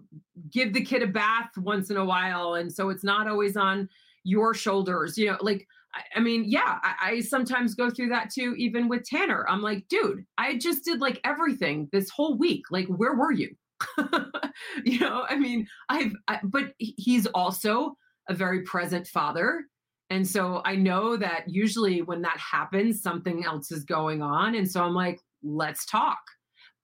give 0.53 0.73
the 0.73 0.85
kid 0.85 1.03
a 1.03 1.09
bath 1.09 1.51
once 1.57 1.91
in 1.91 1.97
a 1.97 2.05
while 2.05 2.55
and 2.55 2.73
so 2.73 2.91
it's 2.91 3.03
not 3.03 3.27
always 3.27 3.57
on 3.57 3.89
your 4.23 4.55
shoulders 4.55 5.19
you 5.19 5.27
know 5.27 5.37
like 5.41 5.67
I 6.15 6.21
mean, 6.21 6.45
yeah, 6.47 6.79
I, 6.83 6.95
I, 7.01 7.21
sometimes 7.21 7.75
go 7.75 7.91
through 7.91 8.11
that 8.11 8.31
too, 8.31 8.55
even 8.59 8.89
with 8.89 9.05
Tanner. 9.05 9.47
I'm 9.49 9.63
like, 9.63 9.89
dude, 9.89 10.25
I 10.37 10.59
just 10.59 10.85
did 10.85 11.01
like 11.01 11.19
everything 11.25 11.89
this 11.93 12.11
whole 12.11 12.37
week. 12.37 12.65
Like, 12.71 12.87
where 12.89 13.15
were 13.15 13.33
you? 13.33 13.55
you 14.85 15.01
know, 15.01 15.25
I 15.29 15.37
mean, 15.37 15.67
I've, 15.89 16.13
I, 16.29 16.41
but 16.45 16.75
he's 16.79 17.27
also 17.29 17.97
a 18.29 18.35
very 18.35 18.63
present 18.63 19.07
father. 19.07 19.65
And 20.11 20.27
so 20.27 20.63
I 20.65 20.75
know 20.75 21.17
that 21.17 21.45
usually 21.49 22.03
when 22.03 22.23
that 22.23 22.39
happens, 22.39 23.03
something 23.03 23.45
else 23.45 23.71
is 23.71 23.85
going 23.85 24.23
on. 24.23 24.55
And 24.55 24.71
so 24.71 24.83
I'm 24.83 24.95
like, 24.95 25.21
let's 25.43 25.85
talk. 25.85 26.19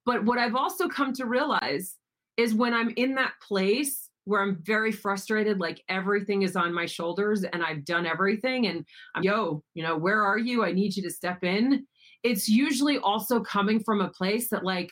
But 0.04 0.24
what 0.24 0.38
I've 0.38 0.54
also 0.54 0.88
come 0.88 1.12
to 1.14 1.24
realize 1.24 1.96
is 2.36 2.54
when 2.54 2.74
I'm 2.74 2.92
in 2.96 3.14
that 3.14 3.32
place 3.40 4.10
where 4.26 4.42
I'm 4.42 4.58
very 4.62 4.92
frustrated, 4.92 5.60
like 5.60 5.82
everything 5.88 6.42
is 6.42 6.56
on 6.56 6.74
my 6.74 6.86
shoulders 6.86 7.44
and 7.44 7.62
I've 7.62 7.84
done 7.84 8.06
everything. 8.06 8.66
And 8.66 8.84
I'm, 9.14 9.22
yo, 9.22 9.62
you 9.74 9.82
know, 9.82 9.96
where 9.96 10.22
are 10.22 10.38
you? 10.38 10.64
I 10.64 10.72
need 10.72 10.96
you 10.96 11.02
to 11.02 11.10
step 11.10 11.44
in. 11.44 11.86
It's 12.22 12.48
usually 12.48 12.98
also 12.98 13.40
coming 13.40 13.80
from 13.80 14.00
a 14.00 14.08
place 14.08 14.48
that, 14.48 14.64
like, 14.64 14.90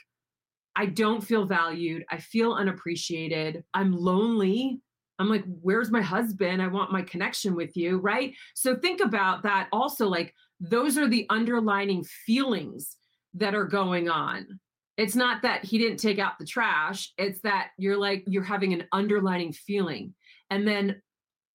I 0.76 0.86
don't 0.86 1.22
feel 1.22 1.46
valued. 1.46 2.04
I 2.10 2.18
feel 2.18 2.52
unappreciated. 2.52 3.64
I'm 3.72 3.92
lonely. 3.92 4.80
I'm 5.22 5.30
like, 5.30 5.44
where's 5.62 5.90
my 5.90 6.02
husband? 6.02 6.60
I 6.60 6.66
want 6.66 6.92
my 6.92 7.02
connection 7.02 7.54
with 7.54 7.76
you. 7.76 7.98
Right. 7.98 8.34
So 8.54 8.76
think 8.76 9.00
about 9.00 9.42
that 9.44 9.68
also. 9.72 10.08
Like, 10.08 10.34
those 10.60 10.98
are 10.98 11.08
the 11.08 11.26
underlining 11.30 12.04
feelings 12.04 12.96
that 13.34 13.54
are 13.54 13.64
going 13.64 14.08
on 14.08 14.60
it's 14.96 15.16
not 15.16 15.42
that 15.42 15.64
he 15.64 15.78
didn't 15.78 15.98
take 15.98 16.18
out 16.18 16.38
the 16.38 16.46
trash 16.46 17.12
it's 17.18 17.40
that 17.40 17.70
you're 17.78 17.96
like 17.96 18.24
you're 18.26 18.42
having 18.42 18.72
an 18.72 18.84
underlining 18.92 19.52
feeling 19.52 20.14
and 20.50 20.66
then 20.66 21.00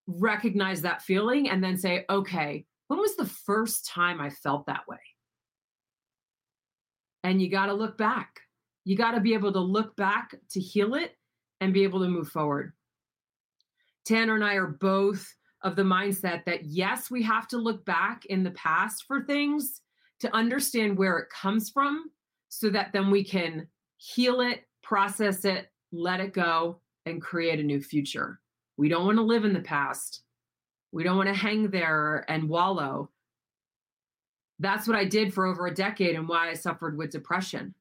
recognize 0.08 0.82
that 0.82 1.02
feeling 1.02 1.50
and 1.50 1.64
then 1.64 1.78
say 1.78 2.06
okay 2.10 2.66
when 2.88 3.00
was 3.00 3.16
the 3.16 3.26
first 3.26 3.86
time 3.86 4.20
i 4.20 4.30
felt 4.30 4.66
that 4.66 4.88
way 4.88 4.98
and 7.24 7.42
you 7.42 7.50
got 7.50 7.68
to 7.68 7.74
look 7.74 7.98
back 7.98 8.40
you 8.86 8.96
got 8.96 9.12
to 9.12 9.22
be 9.22 9.34
able 9.34 9.52
to 9.52 9.60
look 9.60 9.96
back 9.96 10.34
to 10.50 10.60
heal 10.60 10.96
it 10.96 11.14
and 11.60 11.74
be 11.74 11.84
able 11.84 12.00
to 12.00 12.08
move 12.08 12.30
forward 12.30 12.74
tanner 14.08 14.36
and 14.36 14.44
i 14.44 14.54
are 14.54 14.68
both 14.68 15.36
of 15.64 15.76
the 15.76 15.84
mindset 15.84 16.46
that 16.46 16.66
yes 16.66 17.12
we 17.12 17.22
have 17.22 17.48
to 17.48 17.58
look 17.58 17.84
back 17.86 18.26
in 18.28 18.44
the 18.44 18.52
past 18.52 19.04
for 19.08 19.24
things 19.24 19.82
to 20.20 20.36
understand 20.36 20.98
where 20.98 21.18
it 21.18 21.30
comes 21.30 21.70
from 21.70 22.10
so 22.50 22.70
that 22.70 22.92
then 22.94 23.12
we 23.12 23.24
can 23.24 23.68
heal 23.98 24.42
it, 24.42 24.66
process 24.84 25.46
it, 25.46 25.72
let 25.92 26.20
it 26.20 26.34
go, 26.34 26.82
and 27.06 27.22
create 27.22 27.60
a 27.60 27.64
new 27.64 27.82
future. 27.82 28.40
We 28.78 28.90
don't 28.90 29.06
want 29.06 29.18
to 29.18 29.24
live 29.24 29.46
in 29.46 29.54
the 29.54 29.60
past. 29.60 30.22
We 30.92 31.04
don't 31.04 31.18
want 31.18 31.30
to 31.30 31.36
hang 31.36 31.70
there 31.70 32.26
and 32.30 32.50
wallow. 32.50 33.10
That's 34.60 34.88
what 34.88 34.98
I 34.98 35.06
did 35.06 35.34
for 35.34 35.46
over 35.46 35.68
a 35.68 35.74
decade 35.74 36.16
and 36.16 36.28
why 36.28 36.50
I 36.50 36.54
suffered 36.54 36.98
with 36.98 37.12
depression. 37.12 37.76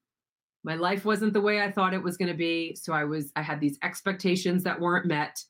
My 0.64 0.74
life 0.74 1.04
wasn't 1.04 1.32
the 1.32 1.40
way 1.40 1.62
I 1.62 1.70
thought 1.70 1.94
it 1.94 2.02
was 2.02 2.16
going 2.16 2.30
to 2.30 2.36
be, 2.36 2.74
so 2.74 2.92
I 2.92 3.04
was 3.04 3.32
I 3.36 3.42
had 3.42 3.60
these 3.60 3.78
expectations 3.82 4.64
that 4.64 4.80
weren't 4.80 5.06
met 5.06 5.42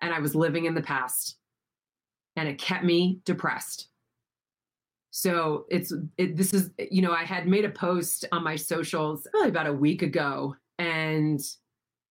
and 0.00 0.12
I 0.12 0.20
was 0.20 0.34
living 0.34 0.64
in 0.64 0.74
the 0.74 0.82
past. 0.82 1.36
And 2.36 2.48
it 2.48 2.58
kept 2.58 2.84
me 2.84 3.20
depressed. 3.24 3.88
So 5.10 5.64
it's 5.68 5.92
it, 6.16 6.36
this 6.36 6.54
is 6.54 6.70
you 6.78 7.02
know 7.02 7.12
I 7.12 7.24
had 7.24 7.48
made 7.48 7.64
a 7.64 7.70
post 7.70 8.24
on 8.30 8.44
my 8.44 8.56
socials 8.56 9.26
really 9.32 9.48
about 9.48 9.66
a 9.66 9.72
week 9.72 10.02
ago, 10.02 10.54
and 10.78 11.40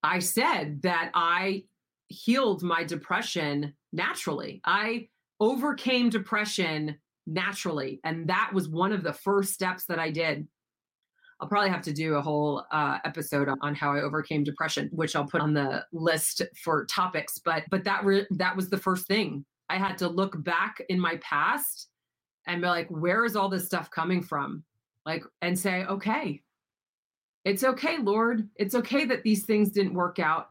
I 0.03 0.19
said 0.19 0.81
that 0.81 1.11
I 1.13 1.63
healed 2.07 2.63
my 2.63 2.83
depression 2.83 3.73
naturally. 3.93 4.61
I 4.65 5.07
overcame 5.39 6.09
depression 6.09 6.97
naturally, 7.25 8.01
and 8.03 8.27
that 8.27 8.51
was 8.53 8.67
one 8.67 8.91
of 8.91 9.03
the 9.03 9.13
first 9.13 9.53
steps 9.53 9.85
that 9.85 9.99
I 9.99 10.11
did. 10.11 10.47
I'll 11.39 11.47
probably 11.47 11.69
have 11.69 11.83
to 11.83 11.93
do 11.93 12.15
a 12.15 12.21
whole 12.21 12.65
uh, 12.71 12.97
episode 13.05 13.47
on 13.61 13.75
how 13.75 13.93
I 13.93 14.01
overcame 14.01 14.43
depression, 14.43 14.89
which 14.91 15.15
I'll 15.15 15.27
put 15.27 15.41
on 15.41 15.53
the 15.53 15.85
list 15.93 16.41
for 16.63 16.85
topics. 16.85 17.37
But 17.37 17.63
but 17.69 17.83
that 17.83 18.03
re- 18.03 18.27
that 18.31 18.55
was 18.55 18.69
the 18.69 18.77
first 18.77 19.07
thing 19.07 19.45
I 19.69 19.77
had 19.77 19.97
to 19.99 20.07
look 20.07 20.43
back 20.43 20.81
in 20.89 20.99
my 20.99 21.17
past 21.17 21.89
and 22.47 22.61
be 22.61 22.67
like, 22.67 22.89
where 22.89 23.25
is 23.25 23.35
all 23.35 23.49
this 23.49 23.65
stuff 23.65 23.91
coming 23.91 24.23
from? 24.23 24.63
Like, 25.05 25.23
and 25.41 25.57
say, 25.57 25.83
okay, 25.85 26.41
it's 27.45 27.63
okay, 27.63 27.97
Lord. 27.97 28.49
It's 28.55 28.75
okay 28.75 29.05
that 29.05 29.23
these 29.23 29.45
things 29.45 29.71
didn't 29.71 29.93
work 29.93 30.19
out. 30.19 30.49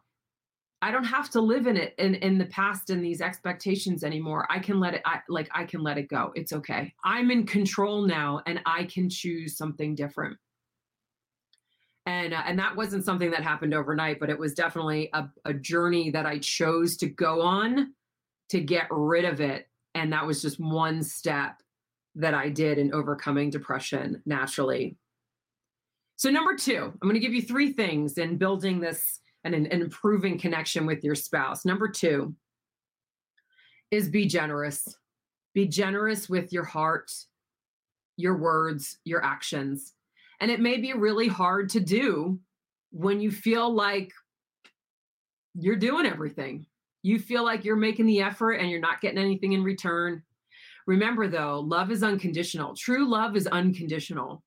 I 0.82 0.90
don't 0.90 1.04
have 1.04 1.30
to 1.30 1.40
live 1.40 1.66
in 1.66 1.76
it 1.76 1.94
in, 1.98 2.14
in 2.16 2.38
the 2.38 2.46
past 2.46 2.90
and 2.90 3.02
these 3.02 3.20
expectations 3.20 4.04
anymore. 4.04 4.46
I 4.50 4.58
can 4.58 4.78
let 4.78 4.94
it, 4.94 5.02
I, 5.04 5.20
like, 5.28 5.48
I 5.54 5.64
can 5.64 5.82
let 5.82 5.98
it 5.98 6.08
go. 6.08 6.32
It's 6.34 6.52
okay. 6.52 6.92
I'm 7.02 7.30
in 7.30 7.46
control 7.46 8.06
now 8.06 8.42
and 8.46 8.60
I 8.66 8.84
can 8.84 9.08
choose 9.08 9.56
something 9.56 9.94
different. 9.94 10.36
And, 12.06 12.32
uh, 12.32 12.42
and 12.46 12.58
that 12.58 12.76
wasn't 12.76 13.04
something 13.04 13.32
that 13.32 13.42
happened 13.42 13.74
overnight, 13.74 14.20
but 14.20 14.30
it 14.30 14.38
was 14.38 14.54
definitely 14.54 15.10
a, 15.12 15.28
a 15.44 15.52
journey 15.52 16.10
that 16.10 16.24
I 16.24 16.38
chose 16.38 16.96
to 16.98 17.08
go 17.08 17.42
on 17.42 17.92
to 18.50 18.60
get 18.60 18.86
rid 18.90 19.24
of 19.24 19.40
it. 19.40 19.68
And 19.94 20.12
that 20.12 20.26
was 20.26 20.40
just 20.40 20.60
one 20.60 21.02
step 21.02 21.60
that 22.14 22.32
I 22.32 22.48
did 22.48 22.78
in 22.78 22.94
overcoming 22.94 23.50
depression 23.50 24.22
naturally. 24.24 24.96
So, 26.16 26.30
number 26.30 26.54
two, 26.56 26.84
I'm 26.84 27.08
going 27.08 27.14
to 27.14 27.20
give 27.20 27.34
you 27.34 27.42
three 27.42 27.72
things 27.72 28.16
in 28.16 28.38
building 28.38 28.80
this 28.80 29.20
and 29.44 29.54
in 29.54 29.66
improving 29.66 30.38
connection 30.38 30.86
with 30.86 31.04
your 31.04 31.14
spouse. 31.14 31.64
Number 31.64 31.88
two 31.88 32.34
is 33.90 34.08
be 34.08 34.26
generous. 34.26 34.96
Be 35.54 35.66
generous 35.66 36.28
with 36.28 36.52
your 36.52 36.64
heart, 36.64 37.12
your 38.16 38.36
words, 38.36 38.98
your 39.04 39.24
actions. 39.24 39.92
And 40.40 40.50
it 40.50 40.60
may 40.60 40.78
be 40.78 40.92
really 40.92 41.28
hard 41.28 41.68
to 41.70 41.80
do 41.80 42.38
when 42.90 43.20
you 43.20 43.30
feel 43.30 43.72
like 43.72 44.12
you're 45.54 45.76
doing 45.76 46.06
everything. 46.06 46.66
You 47.02 47.18
feel 47.18 47.44
like 47.44 47.64
you're 47.64 47.76
making 47.76 48.06
the 48.06 48.20
effort 48.20 48.54
and 48.54 48.70
you're 48.70 48.80
not 48.80 49.00
getting 49.00 49.18
anything 49.18 49.52
in 49.52 49.62
return. 49.62 50.22
Remember, 50.86 51.28
though, 51.28 51.60
love 51.60 51.90
is 51.90 52.02
unconditional. 52.02 52.74
True 52.76 53.08
love 53.08 53.36
is 53.36 53.46
unconditional. 53.46 54.42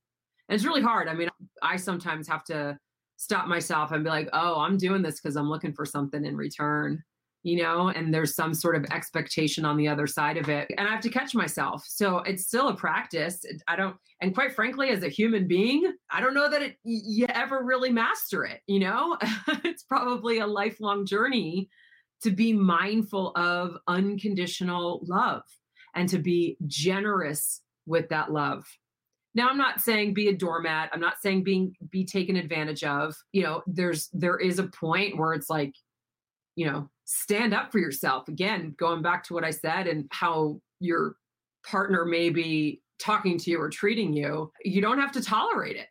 And 0.47 0.55
it's 0.55 0.65
really 0.65 0.81
hard. 0.81 1.07
I 1.07 1.13
mean, 1.13 1.29
I 1.61 1.77
sometimes 1.77 2.27
have 2.27 2.43
to 2.45 2.77
stop 3.17 3.47
myself 3.47 3.91
and 3.91 4.03
be 4.03 4.09
like, 4.09 4.29
oh, 4.33 4.59
I'm 4.59 4.77
doing 4.77 5.01
this 5.01 5.19
because 5.19 5.35
I'm 5.35 5.49
looking 5.49 5.73
for 5.73 5.85
something 5.85 6.23
in 6.23 6.35
return 6.35 7.03
you 7.43 7.61
know, 7.61 7.89
and 7.89 8.13
there's 8.13 8.35
some 8.35 8.53
sort 8.53 8.75
of 8.75 8.85
expectation 8.91 9.63
on 9.63 9.77
the 9.77 9.87
other 9.87 10.07
side 10.07 10.37
of 10.37 10.49
it. 10.49 10.69
And 10.77 10.87
I 10.87 10.91
have 10.91 11.01
to 11.01 11.09
catch 11.09 11.33
myself. 11.33 11.83
So 11.87 12.19
it's 12.19 12.45
still 12.45 12.67
a 12.67 12.75
practice. 12.75 13.41
I 13.67 13.75
don't, 13.75 13.95
and 14.21 14.33
quite 14.33 14.53
frankly, 14.53 14.89
as 14.89 15.03
a 15.03 15.09
human 15.09 15.47
being, 15.47 15.93
I 16.11 16.19
don't 16.19 16.33
know 16.33 16.49
that 16.49 16.61
it, 16.61 16.75
you 16.83 17.27
ever 17.29 17.63
really 17.63 17.91
master 17.91 18.43
it, 18.43 18.61
you 18.67 18.79
know? 18.79 19.17
it's 19.63 19.83
probably 19.83 20.39
a 20.39 20.47
lifelong 20.47 21.05
journey 21.05 21.69
to 22.23 22.31
be 22.31 22.51
mindful 22.51 23.31
of 23.35 23.77
unconditional 23.87 25.01
love 25.07 25.43
and 25.95 26.09
to 26.09 26.19
be 26.19 26.57
generous 26.67 27.61
with 27.85 28.09
that 28.09 28.31
love. 28.31 28.65
Now 29.33 29.47
I'm 29.47 29.57
not 29.57 29.79
saying 29.79 30.13
be 30.13 30.27
a 30.27 30.35
doormat. 30.35 30.89
I'm 30.91 30.99
not 30.99 31.21
saying 31.21 31.43
being 31.43 31.73
be 31.89 32.05
taken 32.05 32.35
advantage 32.35 32.83
of. 32.83 33.15
You 33.31 33.43
know, 33.43 33.63
there's 33.67 34.09
there 34.11 34.37
is 34.37 34.59
a 34.59 34.67
point 34.67 35.17
where 35.17 35.33
it's 35.33 35.49
like, 35.49 35.73
you 36.59 36.65
know, 36.65 36.89
stand 37.05 37.53
up 37.53 37.71
for 37.71 37.79
yourself. 37.79 38.27
Again, 38.27 38.75
going 38.77 39.01
back 39.01 39.23
to 39.23 39.33
what 39.33 39.45
I 39.45 39.49
said 39.49 39.87
and 39.87 40.09
how 40.11 40.59
your 40.81 41.15
partner 41.65 42.03
may 42.03 42.29
be 42.29 42.81
talking 42.99 43.37
to 43.37 43.49
you 43.49 43.61
or 43.61 43.69
treating 43.69 44.11
you, 44.11 44.51
you 44.65 44.81
don't 44.81 44.99
have 44.99 45.13
to 45.13 45.23
tolerate 45.23 45.77
it. 45.77 45.87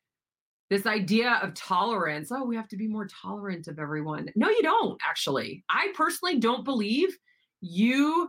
This 0.68 0.84
idea 0.84 1.40
of 1.42 1.54
tolerance, 1.54 2.30
oh, 2.30 2.44
we 2.44 2.54
have 2.54 2.68
to 2.68 2.76
be 2.76 2.86
more 2.86 3.06
tolerant 3.06 3.66
of 3.66 3.78
everyone. 3.78 4.28
No, 4.36 4.50
you 4.50 4.60
don't, 4.60 5.00
actually. 5.08 5.64
I 5.70 5.88
personally 5.96 6.38
don't 6.38 6.66
believe 6.66 7.16
you 7.62 8.28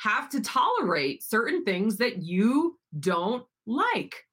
have 0.00 0.28
to 0.30 0.40
tolerate 0.40 1.22
certain 1.22 1.62
things 1.62 1.98
that 1.98 2.20
you 2.20 2.80
don't 2.98 3.44
like 3.64 4.24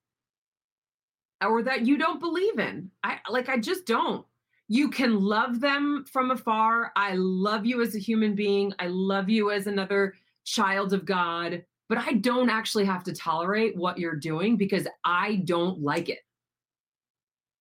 or 1.40 1.62
that 1.62 1.86
you 1.86 2.00
don't 2.00 2.20
believe 2.20 2.58
in. 2.58 2.90
I 3.04 3.20
like 3.30 3.48
I 3.48 3.60
just 3.60 3.86
don't 3.86 4.26
you 4.74 4.89
can 4.89 5.22
love 5.22 5.60
them 5.60 6.03
from 6.12 6.32
afar. 6.32 6.92
I 6.96 7.13
love 7.13 7.63
you 7.63 7.84
as 7.84 7.94
a 7.94 8.00
human 8.00 8.34
being. 8.34 8.74
I 8.80 8.88
love 8.88 9.30
you 9.30 9.51
as 9.51 9.68
another 9.68 10.15
child 10.46 10.94
of 10.94 11.06
God, 11.06 11.63
but 11.89 12.00
I 12.00 12.13
don't 12.13 12.50
actually 12.50 12.86
have 12.86 13.03
to 13.03 13.13
tolerate 13.13 13.77
what 13.77 14.00
you're 14.00 14.15
doing 14.15 14.58
because 14.58 14.88
I 15.06 15.44
don't 15.46 15.84
like 15.84 16.10
it. 16.10 16.22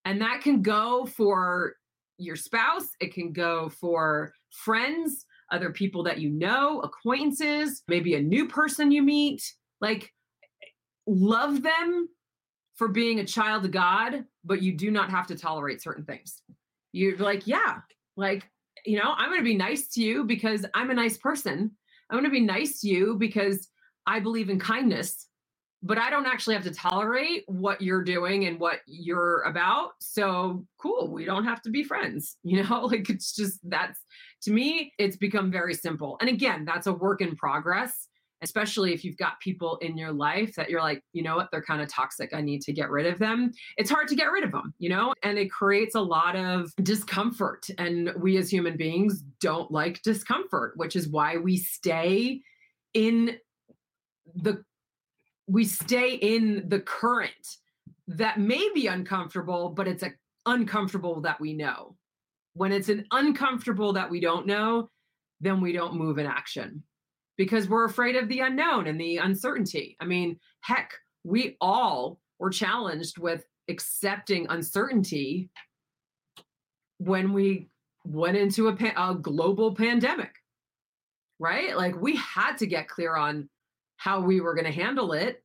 And 0.07 0.23
that 0.23 0.40
can 0.40 0.62
go 0.62 1.04
for 1.04 1.75
your 2.16 2.35
spouse, 2.35 2.88
it 2.99 3.12
can 3.12 3.31
go 3.31 3.69
for 3.69 4.33
friends, 4.50 5.26
other 5.50 5.69
people 5.69 6.02
that 6.04 6.19
you 6.19 6.31
know, 6.31 6.81
acquaintances, 6.81 7.83
maybe 7.88 8.14
a 8.14 8.23
new 8.23 8.49
person 8.49 8.90
you 8.90 9.02
meet. 9.02 9.42
Like, 9.83 10.11
love 11.07 11.62
them 11.62 12.09
for 12.76 12.88
being 12.88 13.21
a 13.21 13.26
child 13.26 13.66
of 13.66 13.71
God, 13.71 14.25
but 14.47 14.62
you 14.62 14.73
do 14.73 14.90
not 14.90 15.11
have 15.11 15.26
to 15.26 15.35
tolerate 15.35 15.83
certain 15.83 16.07
things 16.07 16.40
you're 16.93 17.17
like, 17.17 17.47
yeah, 17.47 17.79
like, 18.17 18.49
you 18.85 18.99
know, 18.99 19.13
I'm 19.17 19.29
going 19.29 19.41
to 19.41 19.45
be 19.45 19.57
nice 19.57 19.89
to 19.89 20.03
you 20.03 20.25
because 20.25 20.67
I'm 20.75 20.91
a 20.91 20.95
nice 20.95 21.17
person. 21.17 21.71
I'm 22.11 22.19
going 22.19 22.25
to 22.25 22.31
be 22.31 22.41
nice 22.41 22.81
to 22.81 22.89
you 22.89 23.17
because 23.19 23.69
I 24.07 24.21
believe 24.21 24.51
in 24.51 24.59
kindness, 24.59 25.29
but 25.83 25.99
I 25.99 26.11
don't 26.11 26.27
actually 26.27 26.55
have 26.55 26.65
to 26.65 26.75
tolerate 26.75 27.45
what 27.47 27.81
you're 27.81 28.05
doing 28.05 28.47
and 28.47 28.61
what 28.61 28.81
you're 28.87 29.43
about. 29.43 29.93
So 30.00 30.67
cool, 30.78 31.11
we 31.11 31.25
don't 31.25 31.45
have 31.45 31.63
to 31.63 31.71
be 31.71 31.83
friends. 31.83 32.37
You 32.45 32.63
know, 32.65 32.87
like 32.87 33.09
it's 33.09 33.35
just 33.35 33.59
that's 33.65 34.00
to 34.43 34.52
me, 34.52 34.93
it's 34.99 35.17
become 35.17 35.50
very 35.50 35.75
simple. 35.75 36.19
And 36.21 36.28
again, 36.28 36.65
that's 36.65 36.87
a 36.87 36.93
work 36.93 37.21
in 37.23 37.37
progress 37.37 38.09
especially 38.43 38.93
if 38.93 39.05
you've 39.05 39.17
got 39.17 39.41
people 39.41 39.78
in 39.78 39.97
your 39.97 40.13
life 40.13 40.55
that 40.57 40.69
you're 40.69 40.81
like, 40.81 41.02
you 41.13 41.23
know 41.23 41.37
what, 41.37 41.49
they're 41.50 41.63
kind 41.63 41.81
of 41.81 41.89
toxic. 41.89 42.35
I 42.35 42.41
need 42.41 42.61
to 42.63 42.73
get 42.73 42.91
rid 42.91 43.07
of 43.07 43.19
them. 43.19 43.52
It's 43.76 43.91
hard 43.91 44.09
to 44.09 44.17
get 44.17 44.31
rid 44.31 44.45
of 44.45 44.50
them, 44.50 44.75
you 44.78 44.89
know, 44.89 45.15
and 45.23 45.39
it 45.39 45.50
creates 45.50 45.95
a 45.95 46.00
lot 46.00 46.37
of 46.37 46.73
discomfort. 46.83 47.69
And 47.78 48.13
we 48.17 48.37
as 48.37 48.50
human 48.50 48.76
beings 48.76 49.23
don't 49.41 49.71
like 49.71 50.02
discomfort, 50.02 50.73
which 50.76 50.97
is 50.97 51.09
why 51.09 51.37
we 51.37 51.57
stay 51.57 52.41
in 52.95 53.37
the 54.35 54.63
we 55.49 55.65
stay 55.65 56.15
in 56.15 56.65
the 56.69 56.81
current 56.81 57.57
that 58.07 58.39
may 58.39 58.71
be 58.75 58.87
uncomfortable, 58.87 59.71
but 59.71 59.89
it's 59.89 60.02
a 60.02 60.13
uncomfortable 60.47 61.21
that 61.21 61.41
we 61.41 61.52
know. 61.52 61.97
When 62.55 62.73
it's 62.73 62.89
an 62.89 63.07
uncomfortable 63.13 63.93
that 63.95 64.11
we 64.11 64.21
don't 64.21 64.47
know, 64.47 64.91
then 65.41 65.61
we 65.61 65.73
don't 65.73 65.95
move 65.95 66.19
in 66.19 66.26
action 66.26 66.83
because 67.36 67.68
we're 67.68 67.84
afraid 67.84 68.16
of 68.16 68.28
the 68.28 68.40
unknown 68.40 68.86
and 68.86 69.00
the 69.00 69.18
uncertainty. 69.18 69.97
I 70.00 70.04
mean, 70.04 70.38
heck, 70.60 70.92
we 71.25 71.56
all 71.60 72.21
were 72.38 72.50
challenged 72.50 73.18
with 73.18 73.45
accepting 73.68 74.47
uncertainty 74.49 75.50
when 76.99 77.32
we 77.32 77.68
went 78.04 78.36
into 78.36 78.68
a, 78.68 78.76
a 78.97 79.14
global 79.14 79.75
pandemic, 79.75 80.32
right? 81.38 81.76
Like 81.76 82.00
we 82.00 82.16
had 82.16 82.56
to 82.58 82.66
get 82.66 82.88
clear 82.88 83.16
on 83.16 83.49
how 83.97 84.21
we 84.21 84.40
were 84.40 84.54
going 84.54 84.66
to 84.66 84.73
handle 84.73 85.12
it. 85.12 85.42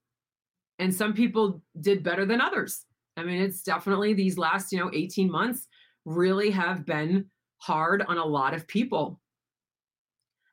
And 0.80 0.93
some 0.93 1.13
people 1.13 1.62
did 1.80 2.04
better 2.04 2.26
than 2.26 2.41
others. 2.41 2.86
I 3.15 3.23
mean, 3.23 3.41
it's 3.41 3.63
definitely 3.63 4.13
these 4.13 4.38
last, 4.38 4.71
you 4.71 4.80
know, 4.80 4.91
18 4.93 5.32
months 5.32 5.67
really 6.06 6.52
have 6.52 6.86
been 6.86 7.26
hard 7.60 8.04
on 8.08 8.17
a 8.17 8.26
lot 8.26 8.54
of 8.54 8.67
people. 8.67 9.19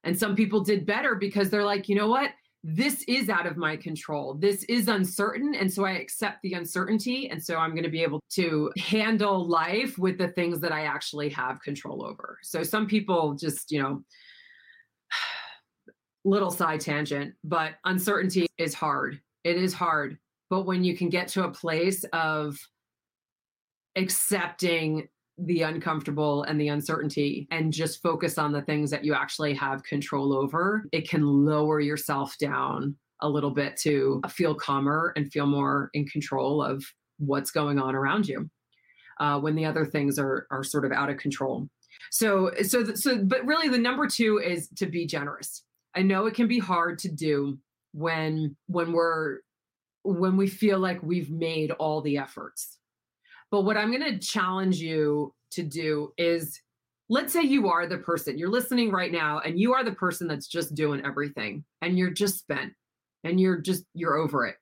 And 0.04 0.18
some 0.18 0.36
people 0.36 0.60
did 0.60 0.86
better 0.86 1.14
because 1.14 1.50
they're 1.50 1.64
like, 1.64 1.88
you 1.88 1.96
know 1.96 2.08
what? 2.08 2.30
This 2.62 3.02
is 3.08 3.28
out 3.28 3.46
of 3.46 3.56
my 3.56 3.76
control. 3.76 4.34
This 4.34 4.64
is 4.64 4.88
uncertain. 4.88 5.54
And 5.54 5.70
so 5.70 5.84
I 5.84 5.92
accept 5.92 6.38
the 6.42 6.54
uncertainty. 6.54 7.28
And 7.28 7.42
so 7.42 7.56
I'm 7.56 7.72
going 7.72 7.84
to 7.84 7.90
be 7.90 8.02
able 8.02 8.20
to 8.30 8.72
handle 8.78 9.46
life 9.46 9.98
with 9.98 10.16
the 10.16 10.28
things 10.28 10.60
that 10.60 10.72
I 10.72 10.84
actually 10.84 11.28
have 11.30 11.60
control 11.60 12.04
over. 12.04 12.38
So 12.42 12.62
some 12.62 12.86
people 12.86 13.34
just, 13.34 13.70
you 13.70 13.82
know, 13.82 14.02
little 16.24 16.50
side 16.50 16.80
tangent, 16.80 17.34
but 17.44 17.74
uncertainty 17.84 18.46
is 18.56 18.72
hard. 18.72 19.20
It 19.42 19.56
is 19.56 19.74
hard. 19.74 20.18
But 20.48 20.62
when 20.62 20.84
you 20.84 20.96
can 20.96 21.10
get 21.10 21.28
to 21.28 21.44
a 21.44 21.50
place 21.50 22.04
of 22.12 22.56
accepting 23.96 25.08
the 25.38 25.62
uncomfortable 25.62 26.44
and 26.44 26.60
the 26.60 26.68
uncertainty 26.68 27.48
and 27.50 27.72
just 27.72 28.02
focus 28.02 28.38
on 28.38 28.52
the 28.52 28.62
things 28.62 28.90
that 28.90 29.04
you 29.04 29.14
actually 29.14 29.54
have 29.54 29.82
control 29.82 30.32
over, 30.32 30.86
it 30.92 31.08
can 31.08 31.24
lower 31.24 31.80
yourself 31.80 32.36
down 32.38 32.96
a 33.20 33.28
little 33.28 33.50
bit 33.50 33.76
to 33.76 34.20
feel 34.28 34.54
calmer 34.54 35.12
and 35.16 35.32
feel 35.32 35.46
more 35.46 35.90
in 35.94 36.06
control 36.06 36.62
of 36.62 36.84
what's 37.18 37.50
going 37.50 37.78
on 37.78 37.94
around 37.94 38.28
you 38.28 38.48
uh, 39.20 39.38
when 39.38 39.54
the 39.54 39.64
other 39.64 39.84
things 39.84 40.18
are 40.18 40.46
are 40.50 40.64
sort 40.64 40.84
of 40.84 40.92
out 40.92 41.10
of 41.10 41.16
control. 41.16 41.68
So 42.10 42.50
so 42.62 42.94
so 42.94 43.24
but 43.24 43.44
really 43.44 43.68
the 43.68 43.78
number 43.78 44.06
two 44.06 44.38
is 44.38 44.68
to 44.76 44.86
be 44.86 45.06
generous. 45.06 45.62
I 45.94 46.02
know 46.02 46.26
it 46.26 46.34
can 46.34 46.48
be 46.48 46.58
hard 46.58 46.98
to 47.00 47.08
do 47.08 47.58
when 47.92 48.56
when 48.66 48.92
we're 48.92 49.38
when 50.02 50.36
we 50.36 50.46
feel 50.46 50.78
like 50.78 51.02
we've 51.02 51.30
made 51.30 51.70
all 51.72 52.02
the 52.02 52.18
efforts 52.18 52.78
but 53.54 53.64
what 53.64 53.76
I'm 53.76 53.96
going 53.96 54.12
to 54.12 54.18
challenge 54.18 54.80
you 54.80 55.32
to 55.52 55.62
do 55.62 56.12
is 56.18 56.60
let's 57.08 57.32
say 57.32 57.42
you 57.42 57.68
are 57.68 57.86
the 57.86 57.98
person 57.98 58.36
you're 58.36 58.50
listening 58.50 58.90
right 58.90 59.12
now 59.12 59.38
and 59.38 59.60
you 59.60 59.72
are 59.74 59.84
the 59.84 59.92
person 59.92 60.26
that's 60.26 60.48
just 60.48 60.74
doing 60.74 61.06
everything 61.06 61.62
and 61.80 61.96
you're 61.96 62.10
just 62.10 62.36
spent 62.36 62.72
and 63.22 63.40
you're 63.40 63.60
just 63.60 63.84
you're 63.94 64.16
over 64.16 64.44
it. 64.44 64.56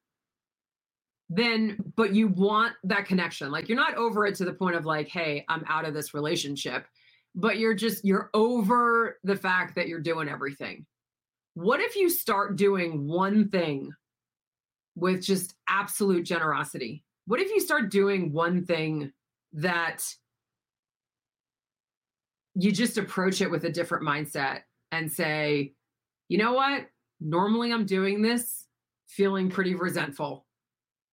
Then 1.31 1.79
but 1.97 2.15
you 2.15 2.29
want 2.29 2.75
that 2.85 3.07
connection. 3.07 3.51
Like 3.51 3.71
you're 3.71 3.79
not 3.79 3.95
over 3.95 4.27
it 4.27 4.35
to 4.35 4.45
the 4.45 4.53
point 4.53 4.77
of 4.77 4.85
like 4.85 5.09
hey 5.09 5.47
i'm 5.49 5.65
out 5.71 5.87
of 5.87 5.95
this 5.95 6.13
relationship 6.13 6.85
but 7.35 7.57
you're 7.57 7.73
just 7.73 8.05
you're 8.05 8.29
over 8.35 9.19
the 9.25 9.37
fact 9.37 9.75
that 9.77 9.89
you're 9.89 10.01
doing 10.01 10.29
everything. 10.29 10.85
What 11.55 11.81
if 11.81 11.97
you 11.97 12.11
start 12.11 12.57
doing 12.57 13.09
one 13.09 13.49
thing 13.49 13.91
with 14.97 15.23
just 15.23 15.55
absolute 15.67 16.25
generosity 16.25 17.05
what 17.27 17.41
if 17.41 17.51
you 17.51 17.61
start 17.61 17.91
doing 17.91 18.33
one 18.33 18.65
thing 18.65 19.13
that 19.55 20.03
you 22.55 22.73
just 22.73 22.99
approach 22.99 23.41
it 23.41 23.51
with 23.51 23.65
a 23.65 23.71
different 23.71 24.05
mindset 24.05 24.61
and 24.91 25.11
say, 25.11 25.73
you 26.29 26.39
know 26.39 26.53
what? 26.53 26.87
Normally 27.21 27.73
I'm 27.73 27.87
doing 27.87 28.23
this 28.23 28.67
feeling 29.07 29.51
pretty 29.51 29.75
resentful. 29.75 30.47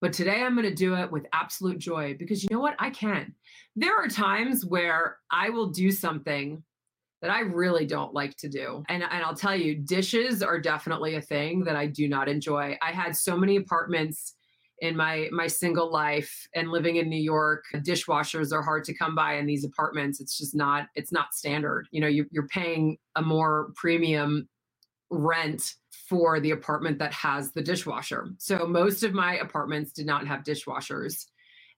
But 0.02 0.14
today 0.14 0.42
I'm 0.42 0.56
going 0.56 0.68
to 0.68 0.74
do 0.74 0.96
it 0.96 1.12
with 1.12 1.26
absolute 1.34 1.78
joy 1.78 2.16
because 2.18 2.44
you 2.44 2.50
know 2.52 2.62
what? 2.62 2.76
I 2.80 2.90
can. 2.90 3.36
There 3.76 3.96
are 3.96 4.08
times 4.08 4.66
where 4.66 5.18
I 5.30 5.50
will 5.50 5.68
do 5.68 5.92
something 5.92 6.64
that 7.22 7.32
I 7.32 7.42
really 7.42 7.86
don't 7.86 8.14
like 8.14 8.38
to 8.38 8.48
do. 8.48 8.84
And, 8.88 9.04
and 9.04 9.24
I'll 9.24 9.36
tell 9.36 9.56
you, 9.56 9.76
dishes 9.76 10.42
are 10.42 10.60
definitely 10.60 11.16
a 11.16 11.22
thing 11.22 11.66
that 11.66 11.76
I 11.76 11.86
do 11.86 12.08
not 12.08 12.30
enjoy. 12.30 12.78
I 12.82 12.92
had 12.92 13.16
so 13.16 13.36
many 13.36 13.58
apartments 13.58 14.36
in 14.82 14.96
my 14.96 15.28
my 15.32 15.48
single 15.48 15.92
life 15.92 16.48
and 16.56 16.70
living 16.70 16.98
in 16.98 17.10
New 17.10 17.22
York, 17.22 17.66
dishwashers 17.76 18.52
are 18.52 18.62
hard 18.62 18.84
to 18.86 18.94
come 18.94 19.16
by 19.16 19.36
in 19.36 19.46
these 19.46 19.66
apartments. 19.66 20.20
It's 20.20 20.38
just 20.38 20.56
not 20.56 20.88
it's 20.96 21.12
not 21.12 21.34
standard. 21.34 21.88
You 21.92 22.02
know, 22.02 22.08
you, 22.08 22.26
you're 22.32 22.48
paying 22.48 22.98
a 23.16 23.22
more 23.22 23.72
premium 23.76 24.48
rent 25.10 25.76
for 25.92 26.40
the 26.40 26.52
apartment 26.52 27.00
that 27.00 27.14
has 27.14 27.52
the 27.52 27.62
dishwasher. 27.62 28.30
So 28.38 28.66
most 28.66 29.04
of 29.04 29.14
my 29.14 29.38
apartments 29.38 29.92
did 29.92 30.06
not 30.06 30.28
have 30.28 30.44
dishwashers. 30.44 31.26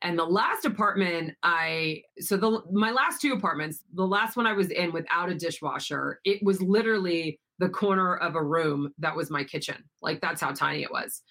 And 0.03 0.17
the 0.17 0.25
last 0.25 0.65
apartment 0.65 1.35
I 1.43 2.01
so 2.19 2.37
the 2.37 2.61
my 2.71 2.91
last 2.91 3.21
two 3.21 3.33
apartments, 3.33 3.83
the 3.93 4.07
last 4.07 4.35
one 4.35 4.47
I 4.47 4.53
was 4.53 4.69
in 4.69 4.91
without 4.91 5.29
a 5.29 5.35
dishwasher, 5.35 6.19
it 6.25 6.41
was 6.43 6.61
literally 6.61 7.39
the 7.59 7.69
corner 7.69 8.17
of 8.17 8.35
a 8.35 8.43
room 8.43 8.91
that 8.97 9.15
was 9.15 9.29
my 9.29 9.43
kitchen. 9.43 9.83
Like 10.01 10.19
that's 10.19 10.41
how 10.41 10.51
tiny 10.51 10.81
it 10.81 10.91
was. 10.91 11.21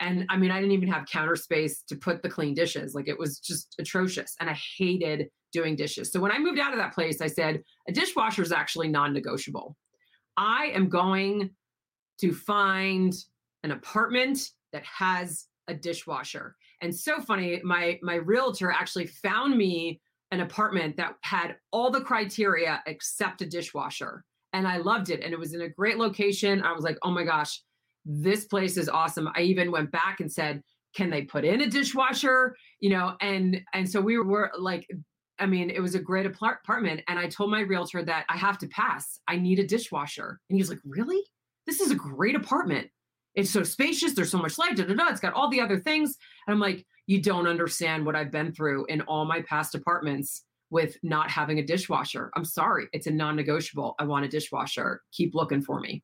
And 0.00 0.26
I 0.30 0.36
mean, 0.36 0.50
I 0.50 0.56
didn't 0.56 0.72
even 0.72 0.90
have 0.90 1.06
counter 1.06 1.36
space 1.36 1.82
to 1.88 1.96
put 1.96 2.22
the 2.22 2.28
clean 2.28 2.54
dishes. 2.54 2.94
Like 2.94 3.08
it 3.08 3.18
was 3.18 3.38
just 3.38 3.74
atrocious. 3.78 4.34
And 4.40 4.50
I 4.50 4.58
hated 4.76 5.28
doing 5.52 5.76
dishes. 5.76 6.10
So 6.10 6.20
when 6.20 6.32
I 6.32 6.38
moved 6.38 6.58
out 6.58 6.72
of 6.72 6.78
that 6.78 6.94
place, 6.94 7.20
I 7.20 7.26
said, 7.28 7.62
a 7.88 7.92
dishwasher 7.92 8.42
is 8.42 8.52
actually 8.52 8.88
non 8.88 9.12
negotiable. 9.12 9.76
I 10.36 10.72
am 10.74 10.88
going 10.88 11.50
to 12.20 12.32
find 12.32 13.14
an 13.62 13.70
apartment 13.70 14.50
that 14.72 14.84
has 14.84 15.46
a 15.68 15.74
dishwasher. 15.74 16.56
And 16.80 16.94
so 16.94 17.20
funny, 17.20 17.60
my 17.62 17.98
my 18.02 18.16
realtor 18.16 18.72
actually 18.72 19.06
found 19.06 19.56
me 19.56 20.00
an 20.32 20.40
apartment 20.40 20.96
that 20.96 21.14
had 21.22 21.56
all 21.70 21.90
the 21.90 22.00
criteria 22.00 22.82
except 22.86 23.42
a 23.42 23.46
dishwasher. 23.46 24.24
And 24.54 24.66
I 24.66 24.78
loved 24.78 25.10
it. 25.10 25.20
And 25.20 25.32
it 25.32 25.38
was 25.38 25.54
in 25.54 25.60
a 25.60 25.68
great 25.68 25.98
location. 25.98 26.62
I 26.62 26.72
was 26.72 26.82
like, 26.82 26.98
oh 27.02 27.10
my 27.10 27.22
gosh, 27.22 27.60
this 28.04 28.44
place 28.44 28.76
is 28.76 28.88
awesome. 28.88 29.28
I 29.34 29.42
even 29.42 29.70
went 29.70 29.90
back 29.90 30.20
and 30.20 30.30
said, 30.30 30.62
can 30.94 31.10
they 31.10 31.22
put 31.22 31.44
in 31.44 31.62
a 31.62 31.66
dishwasher? 31.66 32.56
You 32.80 32.90
know, 32.90 33.16
and 33.20 33.60
and 33.72 33.88
so 33.88 34.00
we 34.00 34.18
were 34.18 34.50
like, 34.58 34.86
I 35.38 35.46
mean, 35.46 35.70
it 35.70 35.80
was 35.80 35.94
a 35.94 36.00
great 36.00 36.26
apartment. 36.26 37.02
And 37.08 37.18
I 37.18 37.26
told 37.26 37.50
my 37.50 37.60
realtor 37.60 38.04
that 38.04 38.26
I 38.28 38.36
have 38.36 38.58
to 38.58 38.68
pass. 38.68 39.18
I 39.26 39.36
need 39.36 39.58
a 39.58 39.66
dishwasher. 39.66 40.40
And 40.48 40.56
he 40.56 40.62
was 40.62 40.68
like, 40.68 40.80
Really? 40.84 41.20
This 41.66 41.80
is 41.80 41.90
a 41.90 41.96
great 41.96 42.34
apartment. 42.34 42.88
It's 43.34 43.50
so 43.50 43.62
spacious. 43.62 44.12
There's 44.12 44.30
so 44.30 44.38
much 44.38 44.58
light. 44.58 44.76
Da, 44.76 44.84
da, 44.84 44.94
da. 44.94 45.08
It's 45.08 45.20
got 45.20 45.32
all 45.32 45.48
the 45.48 45.60
other 45.60 45.78
things. 45.78 46.16
And 46.46 46.54
I'm 46.54 46.60
like, 46.60 46.86
You 47.06 47.20
don't 47.20 47.48
understand 47.48 48.04
what 48.04 48.16
I've 48.16 48.30
been 48.30 48.52
through 48.52 48.86
in 48.86 49.00
all 49.02 49.24
my 49.24 49.40
past 49.42 49.74
apartments 49.74 50.44
with 50.70 50.96
not 51.02 51.30
having 51.30 51.58
a 51.58 51.66
dishwasher. 51.66 52.30
I'm 52.36 52.44
sorry. 52.44 52.88
It's 52.92 53.06
a 53.06 53.10
non 53.10 53.36
negotiable. 53.36 53.94
I 53.98 54.04
want 54.04 54.24
a 54.24 54.28
dishwasher. 54.28 55.02
Keep 55.12 55.34
looking 55.34 55.62
for 55.62 55.80
me. 55.80 56.02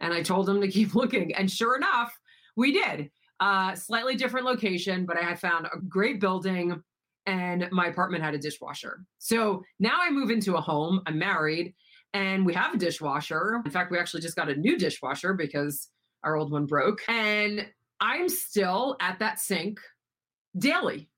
And 0.00 0.12
I 0.12 0.22
told 0.22 0.48
him 0.48 0.60
to 0.60 0.68
keep 0.68 0.94
looking. 0.94 1.34
And 1.34 1.50
sure 1.50 1.76
enough, 1.76 2.18
we 2.56 2.72
did. 2.72 3.10
Uh, 3.38 3.74
slightly 3.74 4.16
different 4.16 4.44
location, 4.46 5.06
but 5.06 5.16
I 5.16 5.22
had 5.22 5.40
found 5.40 5.66
a 5.66 5.78
great 5.78 6.20
building 6.20 6.82
and 7.26 7.68
my 7.70 7.86
apartment 7.86 8.24
had 8.24 8.34
a 8.34 8.38
dishwasher. 8.38 9.04
So 9.18 9.62
now 9.78 9.98
I 10.00 10.10
move 10.10 10.30
into 10.30 10.56
a 10.56 10.60
home, 10.60 11.00
I'm 11.06 11.18
married, 11.18 11.74
and 12.12 12.44
we 12.44 12.54
have 12.54 12.74
a 12.74 12.78
dishwasher. 12.78 13.60
In 13.64 13.70
fact, 13.70 13.90
we 13.90 13.98
actually 13.98 14.22
just 14.22 14.36
got 14.36 14.48
a 14.48 14.56
new 14.56 14.76
dishwasher 14.76 15.34
because 15.34 15.88
our 16.24 16.36
old 16.36 16.50
one 16.50 16.66
broke. 16.66 17.00
And 17.08 17.66
I'm 18.00 18.28
still 18.28 18.96
at 19.00 19.18
that 19.20 19.38
sink 19.38 19.80
daily. 20.58 21.08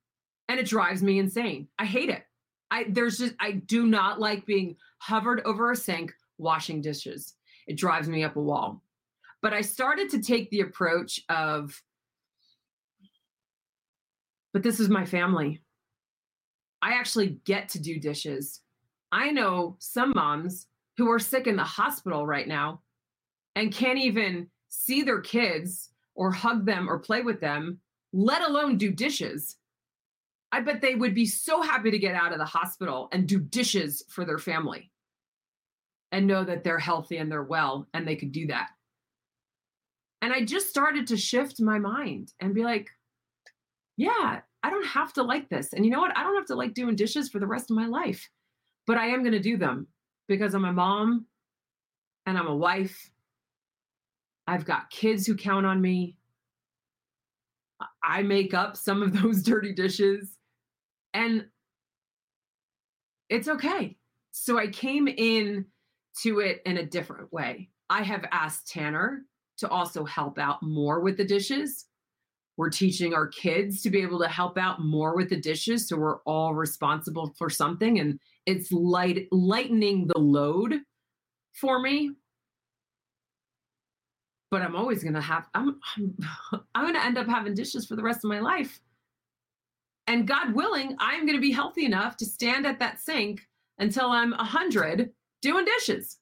And 0.49 0.61
it 0.61 0.67
drives 0.67 1.03
me 1.03 1.19
insane. 1.19 1.69
I 1.79 1.87
hate 1.87 2.11
it. 2.11 2.25
I 2.71 2.87
there's 2.89 3.19
just 3.19 3.35
I 3.41 3.53
do 3.53 3.87
not 3.87 4.21
like 4.21 4.45
being 4.45 4.77
hovered 4.99 5.41
over 5.45 5.71
a 5.71 5.77
sink 5.77 6.13
washing 6.39 6.81
dishes. 6.81 7.35
It 7.67 7.77
drives 7.77 8.09
me 8.09 8.25
up 8.25 8.37
a 8.37 8.41
wall. 8.41 8.83
But 9.41 9.53
I 9.53 9.61
started 9.61 10.09
to 10.11 10.23
take 10.23 10.51
the 10.51 10.61
approach 10.61 11.21
of, 11.29 11.83
but 14.53 14.63
this 14.63 14.79
is 14.79 14.89
my 14.89 15.05
family. 15.05 15.61
I 16.81 16.93
actually 16.93 17.39
get 17.45 17.69
to 17.71 17.81
do 17.81 17.99
dishes. 17.99 18.61
I 19.11 19.31
know 19.31 19.77
some 19.79 20.13
moms 20.15 20.69
who 20.97 21.11
are 21.11 21.19
sick 21.19 21.47
in 21.47 21.57
the 21.57 21.65
hospital 21.65 22.27
right 22.27 22.47
now 22.47 22.83
and 23.57 23.73
can't 23.73 23.99
even 23.99 24.49
see 24.69 25.03
their 25.03 25.21
kids 25.21 25.91
or 26.15 26.31
hug 26.31 26.65
them 26.65 26.89
or 26.89 26.99
play 26.99 27.23
with 27.23 27.41
them, 27.41 27.79
let 28.13 28.43
alone 28.43 28.79
do 28.79 28.91
dishes. 28.91 29.57
I 30.53 30.61
bet 30.61 30.81
they 30.81 30.95
would 30.95 31.15
be 31.15 31.27
so 31.27 31.63
happy 31.63 31.91
to 31.91 31.99
get 31.99 32.15
out 32.15 32.33
of 32.33 32.39
the 32.39 32.45
hospital 32.45 33.09
and 33.13 33.27
do 33.27 33.41
dishes 33.41 34.05
for 34.09 34.25
their 34.25 34.39
family 34.39 34.92
and 36.13 36.27
know 36.27 36.45
that 36.45 36.63
they're 36.63 36.79
healthy 36.79 37.17
and 37.17 37.33
they're 37.33 37.43
well 37.43 37.89
and 37.95 38.07
they 38.07 38.17
could 38.17 38.33
do 38.33 38.47
that. 38.47 38.69
And 40.21 40.33
I 40.33 40.45
just 40.45 40.69
started 40.69 41.09
to 41.09 41.17
shift 41.17 41.61
my 41.61 41.79
mind 41.79 42.33
and 42.39 42.55
be 42.55 42.63
like, 42.63 42.91
yeah, 43.97 44.41
I 44.63 44.71
don't 44.71 44.87
have 44.87 45.13
to 45.15 45.23
like 45.23 45.49
this. 45.49 45.73
And 45.73 45.85
you 45.85 45.91
know 45.91 45.99
what? 45.99 46.17
I 46.17 46.23
don't 46.23 46.37
have 46.37 46.47
to 46.47 46.55
like 46.55 46.75
doing 46.75 46.95
dishes 46.95 47.29
for 47.29 47.41
the 47.41 47.47
rest 47.47 47.71
of 47.71 47.77
my 47.77 47.87
life, 47.87 48.29
but 48.87 48.99
I 48.99 49.07
am 49.07 49.21
going 49.21 49.33
to 49.33 49.41
do 49.41 49.57
them 49.57 49.89
because 50.29 50.55
I'm 50.55 50.65
a 50.65 50.73
mom 50.73 51.27
and 52.27 52.39
I'm 52.39 52.47
a 52.47 52.55
wife. 52.55 53.11
I've 54.47 54.65
got 54.65 54.91
kids 54.91 55.27
who 55.27 55.35
count 55.35 55.67
on 55.67 55.81
me. 55.81 56.17
I 58.03 58.23
make 58.23 58.55
up 58.55 58.77
some 58.77 59.03
of 59.03 59.13
those 59.23 59.43
dirty 59.43 59.73
dishes 59.73 60.39
and 61.15 61.47
it's 63.29 63.49
okay. 63.49 63.97
So 64.31 64.59
I 64.59 64.69
came 64.69 65.09
in 65.09 65.67
to 66.23 66.41
it 66.41 66.63
in 66.67 66.79
a 66.79 66.87
different 66.87 67.33
way. 67.33 67.71
I 67.89 68.03
have 68.03 68.25
asked 68.31 68.69
Tanner 68.69 69.25
to 69.59 69.69
also 69.69 70.05
help 70.05 70.39
out 70.39 70.63
more 70.63 71.01
with 71.01 71.17
the 71.17 71.25
dishes. 71.25 71.87
We're 72.57 72.71
teaching 72.71 73.15
our 73.15 73.29
kids 73.29 73.83
to 73.83 73.91
be 73.91 74.03
able 74.03 74.19
to 74.21 74.29
help 74.29 74.59
out 74.59 74.81
more 74.81 75.17
with 75.17 75.31
the 75.31 75.41
dishes. 75.41 75.89
So 75.89 75.97
we're 75.97 76.21
all 76.21 76.55
responsible 76.55 77.35
for 77.39 77.49
something. 77.49 77.99
And 77.99 78.19
it's 78.47 78.71
light 78.73 79.29
lightening 79.31 80.07
the 80.07 80.19
load 80.19 80.81
for 81.53 81.81
me. 81.81 82.13
But 84.51 84.63
I'm 84.63 84.77
always 84.77 85.03
gonna 85.03 85.21
have 85.21 85.49
I'm 85.55 85.81
I'm, 85.97 86.17
I'm 86.75 86.87
gonna 86.87 87.05
end 87.05 87.17
up 87.17 87.27
having 87.27 87.55
dishes 87.55 87.87
for 87.87 87.97
the 87.97 88.03
rest 88.03 88.25
of 88.25 88.29
my 88.29 88.41
life. 88.41 88.81
And 90.07 90.27
God 90.27 90.55
willing, 90.55 90.97
I'm 90.99 91.25
gonna 91.27 91.41
be 91.41 91.53
healthy 91.53 91.87
enough 91.87 92.17
to 92.19 92.27
stand 92.27 92.67
at 92.67 92.81
that 92.81 93.01
sink 93.01 93.47
until 93.79 94.11
I'm 94.11 94.35
a 94.35 94.45
hundred 94.45 95.11
doing 95.43 95.65
dishes. 95.65 96.19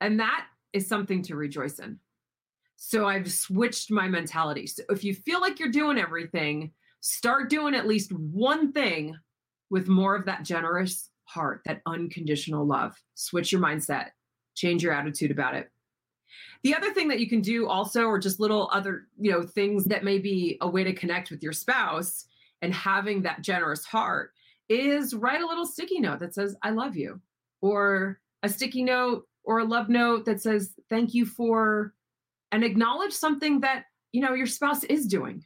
And 0.00 0.18
that 0.20 0.46
is 0.72 0.88
something 0.88 1.22
to 1.22 1.36
rejoice 1.36 1.78
in. 1.78 1.98
So 2.76 3.06
I've 3.06 3.32
switched 3.32 3.90
my 3.90 4.08
mentality. 4.08 4.66
So 4.66 4.82
if 4.90 5.04
you 5.04 5.14
feel 5.14 5.40
like 5.40 5.58
you're 5.58 5.70
doing 5.70 5.98
everything, 5.98 6.72
start 7.00 7.48
doing 7.48 7.74
at 7.74 7.86
least 7.86 8.12
one 8.12 8.72
thing 8.72 9.16
with 9.70 9.88
more 9.88 10.14
of 10.14 10.26
that 10.26 10.42
generous 10.42 11.10
heart, 11.24 11.62
that 11.64 11.80
unconditional 11.86 12.66
love. 12.66 12.94
Switch 13.14 13.52
your 13.52 13.60
mindset, 13.60 14.10
change 14.54 14.82
your 14.82 14.92
attitude 14.92 15.30
about 15.30 15.54
it. 15.54 15.70
The 16.62 16.74
other 16.74 16.92
thing 16.92 17.08
that 17.08 17.20
you 17.20 17.28
can 17.28 17.40
do 17.40 17.66
also, 17.66 18.04
or 18.04 18.18
just 18.18 18.40
little 18.40 18.68
other, 18.72 19.06
you 19.18 19.30
know, 19.30 19.42
things 19.42 19.84
that 19.84 20.04
may 20.04 20.18
be 20.18 20.58
a 20.60 20.68
way 20.68 20.84
to 20.84 20.92
connect 20.92 21.30
with 21.30 21.42
your 21.42 21.52
spouse 21.52 22.26
and 22.60 22.74
having 22.74 23.22
that 23.22 23.42
generous 23.42 23.84
heart 23.84 24.32
is 24.68 25.14
write 25.14 25.40
a 25.40 25.46
little 25.46 25.66
sticky 25.66 26.00
note 26.00 26.20
that 26.20 26.34
says, 26.34 26.56
I 26.62 26.70
love 26.70 26.96
you, 26.96 27.20
or 27.60 28.20
a 28.42 28.48
sticky 28.48 28.82
note 28.82 29.26
or 29.44 29.60
a 29.60 29.64
love 29.64 29.88
note 29.88 30.24
that 30.24 30.40
says, 30.40 30.74
thank 30.90 31.14
you 31.14 31.24
for, 31.24 31.94
and 32.52 32.64
acknowledge 32.64 33.12
something 33.12 33.60
that, 33.60 33.84
you 34.12 34.20
know, 34.20 34.34
your 34.34 34.46
spouse 34.46 34.82
is 34.84 35.06
doing. 35.06 35.44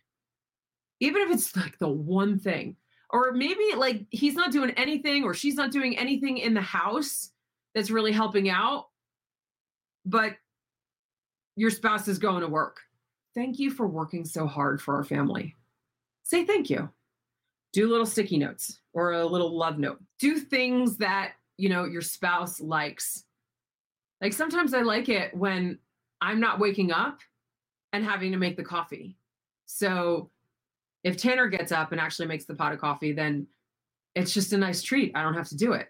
Even 1.01 1.23
if 1.23 1.31
it's 1.31 1.55
like 1.55 1.79
the 1.79 1.89
one 1.89 2.39
thing, 2.39 2.77
or 3.11 3.33
maybe 3.33 3.75
like 3.77 4.07
he's 4.11 4.35
not 4.35 4.53
doing 4.53 4.71
anything 4.71 5.25
or 5.25 5.35
she's 5.35 5.55
not 5.55 5.73
doing 5.73 5.99
anything 5.99 6.39
in 6.39 6.55
the 6.55 6.61
house 6.61 7.31
that's 7.75 7.91
really 7.91 8.13
helping 8.13 8.49
out, 8.49 8.87
but 10.07 10.37
your 11.57 11.71
spouse 11.71 12.09
is 12.09 12.19
going 12.19 12.41
to 12.41 12.49
work. 12.49 12.79
Thank 13.35 13.59
you 13.59 13.71
for 13.71 13.87
working 13.87 14.25
so 14.25 14.47
hard 14.47 14.81
for 14.81 14.95
our 14.95 15.05
family. 15.05 15.57
Say 16.23 16.45
thank 16.45 16.71
you 16.71 16.89
do 17.73 17.89
little 17.89 18.07
sticky 18.07 18.39
notes 18.39 18.81
or 18.93 19.13
a 19.13 19.27
little 19.27 19.57
love 19.57 19.79
note. 19.79 20.01
Do 20.19 20.39
things 20.39 20.97
that, 20.99 21.33
you 21.57 21.69
know, 21.69 21.85
your 21.85 22.03
spouse 22.03 22.61
likes. 22.61 23.25
Like 24.21 24.33
sometimes 24.33 24.75
I 24.75 24.83
like 24.83 25.09
it 25.09 25.35
when 25.37 25.79
I'm 26.21 26.41
not 26.41 26.59
waking 26.59 26.93
up 26.93 27.21
and 27.93 28.05
having 28.05 28.33
to 28.33 28.39
make 28.39 28.57
the 28.57 28.65
coffee. 28.65 29.17
So 29.67 30.31
if 31.05 31.17
Tanner 31.17 31.49
gets 31.49 31.73
up 31.73 31.93
and 31.93 32.01
actually 32.01 32.29
makes 32.29 32.45
the 32.45 32.55
pot 32.55 32.73
of 32.73 32.81
coffee, 32.81 33.13
then 33.13 33.47
it's 34.15 34.35
just 34.35 34.53
a 34.53 34.59
nice 34.59 34.83
treat. 34.83 35.13
I 35.15 35.23
don't 35.23 35.35
have 35.35 35.49
to 35.49 35.57
do 35.57 35.73
it. 35.73 35.89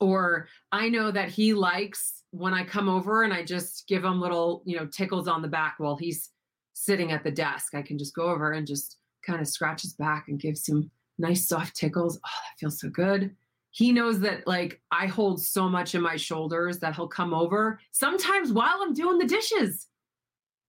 Or 0.00 0.48
I 0.72 0.88
know 0.88 1.10
that 1.10 1.28
he 1.28 1.54
likes 1.54 2.24
when 2.30 2.54
I 2.54 2.64
come 2.64 2.88
over 2.88 3.22
and 3.22 3.32
I 3.32 3.44
just 3.44 3.86
give 3.86 4.02
him 4.02 4.20
little, 4.20 4.62
you 4.64 4.76
know, 4.76 4.86
tickles 4.86 5.28
on 5.28 5.42
the 5.42 5.48
back 5.48 5.74
while 5.78 5.96
he's 5.96 6.30
sitting 6.72 7.12
at 7.12 7.22
the 7.22 7.30
desk, 7.30 7.74
I 7.74 7.82
can 7.82 7.98
just 7.98 8.14
go 8.14 8.24
over 8.24 8.52
and 8.52 8.66
just 8.66 8.96
kind 9.26 9.40
of 9.40 9.48
scratches 9.48 9.94
back 9.94 10.28
and 10.28 10.40
gives 10.40 10.64
some 10.64 10.90
nice 11.18 11.48
soft 11.48 11.76
tickles. 11.76 12.18
Oh, 12.18 12.28
that 12.28 12.58
feels 12.58 12.80
so 12.80 12.88
good. 12.88 13.34
He 13.70 13.92
knows 13.92 14.20
that 14.20 14.46
like 14.46 14.80
I 14.90 15.06
hold 15.06 15.42
so 15.42 15.68
much 15.68 15.94
in 15.94 16.02
my 16.02 16.16
shoulders 16.16 16.78
that 16.80 16.94
he'll 16.94 17.08
come 17.08 17.32
over 17.32 17.80
sometimes 17.90 18.52
while 18.52 18.80
I'm 18.82 18.92
doing 18.92 19.18
the 19.18 19.26
dishes 19.26 19.86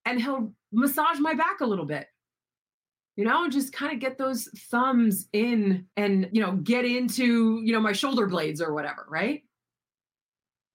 and 0.06 0.22
he'll 0.22 0.54
massage 0.72 1.20
my 1.20 1.34
back 1.34 1.60
a 1.62 1.66
little 1.66 1.86
bit. 1.86 2.08
You 3.16 3.26
know, 3.26 3.44
and 3.44 3.54
just 3.54 3.74
kind 3.74 3.94
of 3.94 4.00
get 4.00 4.18
those 4.18 4.48
thumbs 4.72 5.28
in 5.34 5.86
and, 5.98 6.30
you 6.32 6.42
know, 6.42 6.54
get 6.54 6.84
into, 6.84 7.62
you 7.64 7.72
know, 7.72 7.80
my 7.80 7.92
shoulder 7.92 8.26
blades 8.26 8.60
or 8.60 8.74
whatever, 8.74 9.06
right? 9.08 9.44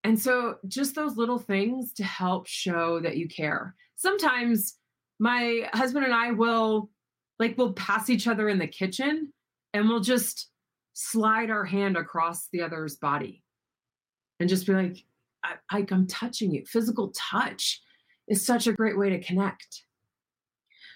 And 0.04 0.18
so 0.18 0.58
just 0.68 0.94
those 0.94 1.16
little 1.16 1.40
things 1.40 1.92
to 1.94 2.04
help 2.04 2.46
show 2.46 3.00
that 3.00 3.16
you 3.16 3.26
care. 3.26 3.74
Sometimes 3.96 4.76
my 5.18 5.68
husband 5.72 6.04
and 6.04 6.14
I 6.14 6.30
will 6.30 6.90
like 7.38 7.56
we'll 7.56 7.72
pass 7.72 8.10
each 8.10 8.26
other 8.26 8.48
in 8.48 8.58
the 8.58 8.66
kitchen 8.66 9.32
and 9.72 9.88
we'll 9.88 10.00
just 10.00 10.48
slide 10.92 11.50
our 11.50 11.64
hand 11.64 11.96
across 11.96 12.48
the 12.48 12.62
other's 12.62 12.96
body 12.96 13.42
and 14.40 14.48
just 14.48 14.66
be 14.66 14.72
like 14.72 15.04
I, 15.44 15.54
I, 15.70 15.86
i'm 15.90 16.06
touching 16.06 16.52
you. 16.52 16.64
Physical 16.66 17.12
touch 17.14 17.80
is 18.26 18.44
such 18.44 18.66
a 18.66 18.72
great 18.72 18.98
way 18.98 19.10
to 19.10 19.22
connect. 19.22 19.84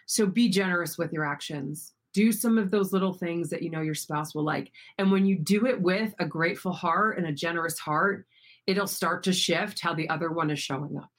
So 0.06 0.26
be 0.26 0.48
generous 0.48 0.98
with 0.98 1.12
your 1.12 1.24
actions. 1.24 1.92
Do 2.12 2.32
some 2.32 2.58
of 2.58 2.70
those 2.70 2.92
little 2.92 3.14
things 3.14 3.48
that 3.50 3.62
you 3.62 3.70
know 3.70 3.80
your 3.80 3.94
spouse 3.94 4.34
will 4.34 4.44
like. 4.44 4.70
And 4.98 5.10
when 5.10 5.24
you 5.24 5.38
do 5.38 5.66
it 5.66 5.80
with 5.80 6.14
a 6.18 6.26
grateful 6.26 6.72
heart 6.72 7.16
and 7.16 7.26
a 7.26 7.32
generous 7.32 7.78
heart 7.78 8.26
it'll 8.66 8.86
start 8.86 9.24
to 9.24 9.32
shift 9.32 9.80
how 9.80 9.94
the 9.94 10.08
other 10.08 10.30
one 10.30 10.50
is 10.50 10.58
showing 10.58 10.96
up 10.96 11.10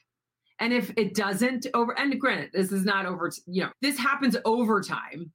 and 0.60 0.72
if 0.72 0.92
it 0.96 1.14
doesn't 1.14 1.66
over, 1.74 1.98
and 1.98 2.18
granted, 2.20 2.50
this 2.52 2.70
is 2.70 2.84
not 2.84 3.06
over, 3.06 3.30
you 3.46 3.62
know, 3.62 3.70
this 3.82 3.98
happens 3.98 4.36
over 4.44 4.80
time. 4.80 5.32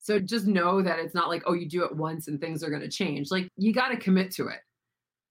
So 0.00 0.18
just 0.18 0.46
know 0.46 0.82
that 0.82 0.98
it's 0.98 1.14
not 1.14 1.28
like, 1.28 1.44
oh, 1.46 1.54
you 1.54 1.68
do 1.68 1.84
it 1.84 1.96
once 1.96 2.28
and 2.28 2.40
things 2.40 2.62
are 2.62 2.70
going 2.70 2.82
to 2.82 2.88
change. 2.88 3.30
Like 3.30 3.48
you 3.56 3.72
got 3.72 3.88
to 3.88 3.96
commit 3.96 4.32
to 4.32 4.48
it. 4.48 4.58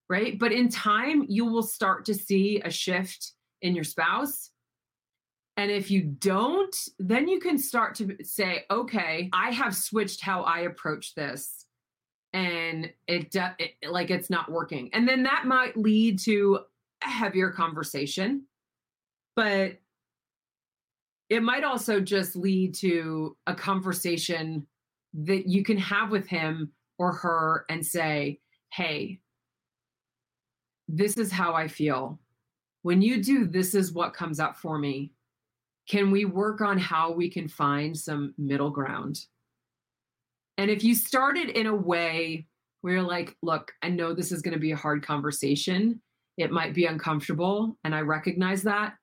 Right. 0.09 0.37
But 0.37 0.51
in 0.51 0.69
time, 0.69 1.25
you 1.29 1.45
will 1.45 1.63
start 1.63 2.05
to 2.05 2.13
see 2.13 2.61
a 2.63 2.71
shift 2.71 3.33
in 3.61 3.75
your 3.75 3.83
spouse. 3.83 4.49
And 5.57 5.69
if 5.69 5.91
you 5.91 6.01
don't, 6.01 6.75
then 6.99 7.27
you 7.27 7.39
can 7.39 7.57
start 7.57 7.95
to 7.95 8.17
say, 8.23 8.63
okay, 8.71 9.29
I 9.31 9.51
have 9.51 9.75
switched 9.75 10.21
how 10.21 10.43
I 10.43 10.61
approach 10.61 11.13
this 11.15 11.65
and 12.33 12.91
it, 13.07 13.35
it 13.59 13.71
like 13.89 14.09
it's 14.09 14.29
not 14.29 14.51
working. 14.51 14.89
And 14.93 15.07
then 15.07 15.23
that 15.23 15.45
might 15.45 15.77
lead 15.77 16.19
to 16.19 16.59
a 17.03 17.09
heavier 17.09 17.51
conversation 17.51 18.45
but 19.35 19.77
it 21.29 21.41
might 21.41 21.63
also 21.63 22.01
just 22.01 22.35
lead 22.35 22.75
to 22.75 23.37
a 23.47 23.55
conversation 23.55 24.67
that 25.13 25.47
you 25.47 25.63
can 25.63 25.77
have 25.77 26.11
with 26.11 26.27
him 26.27 26.71
or 26.99 27.13
her 27.13 27.65
and 27.69 27.85
say, 27.85 28.39
hey, 28.73 29.19
this 30.87 31.17
is 31.17 31.31
how 31.31 31.53
I 31.53 31.67
feel. 31.67 32.19
When 32.81 33.01
you 33.01 33.23
do, 33.23 33.45
this 33.45 33.73
is 33.73 33.93
what 33.93 34.13
comes 34.13 34.39
up 34.39 34.57
for 34.57 34.77
me. 34.77 35.13
Can 35.87 36.11
we 36.11 36.25
work 36.25 36.61
on 36.61 36.77
how 36.77 37.11
we 37.11 37.29
can 37.29 37.47
find 37.47 37.97
some 37.97 38.33
middle 38.37 38.69
ground? 38.69 39.19
And 40.57 40.69
if 40.69 40.83
you 40.83 40.95
started 40.95 41.49
in 41.49 41.67
a 41.67 41.75
way 41.75 42.47
where 42.81 42.95
you're 42.95 43.03
like, 43.03 43.35
look, 43.41 43.71
I 43.81 43.89
know 43.89 44.13
this 44.13 44.31
is 44.31 44.41
going 44.41 44.53
to 44.53 44.59
be 44.59 44.71
a 44.71 44.77
hard 44.77 45.05
conversation, 45.05 46.01
it 46.37 46.51
might 46.51 46.73
be 46.73 46.85
uncomfortable, 46.85 47.77
and 47.83 47.95
I 47.95 48.01
recognize 48.01 48.63
that 48.63 48.95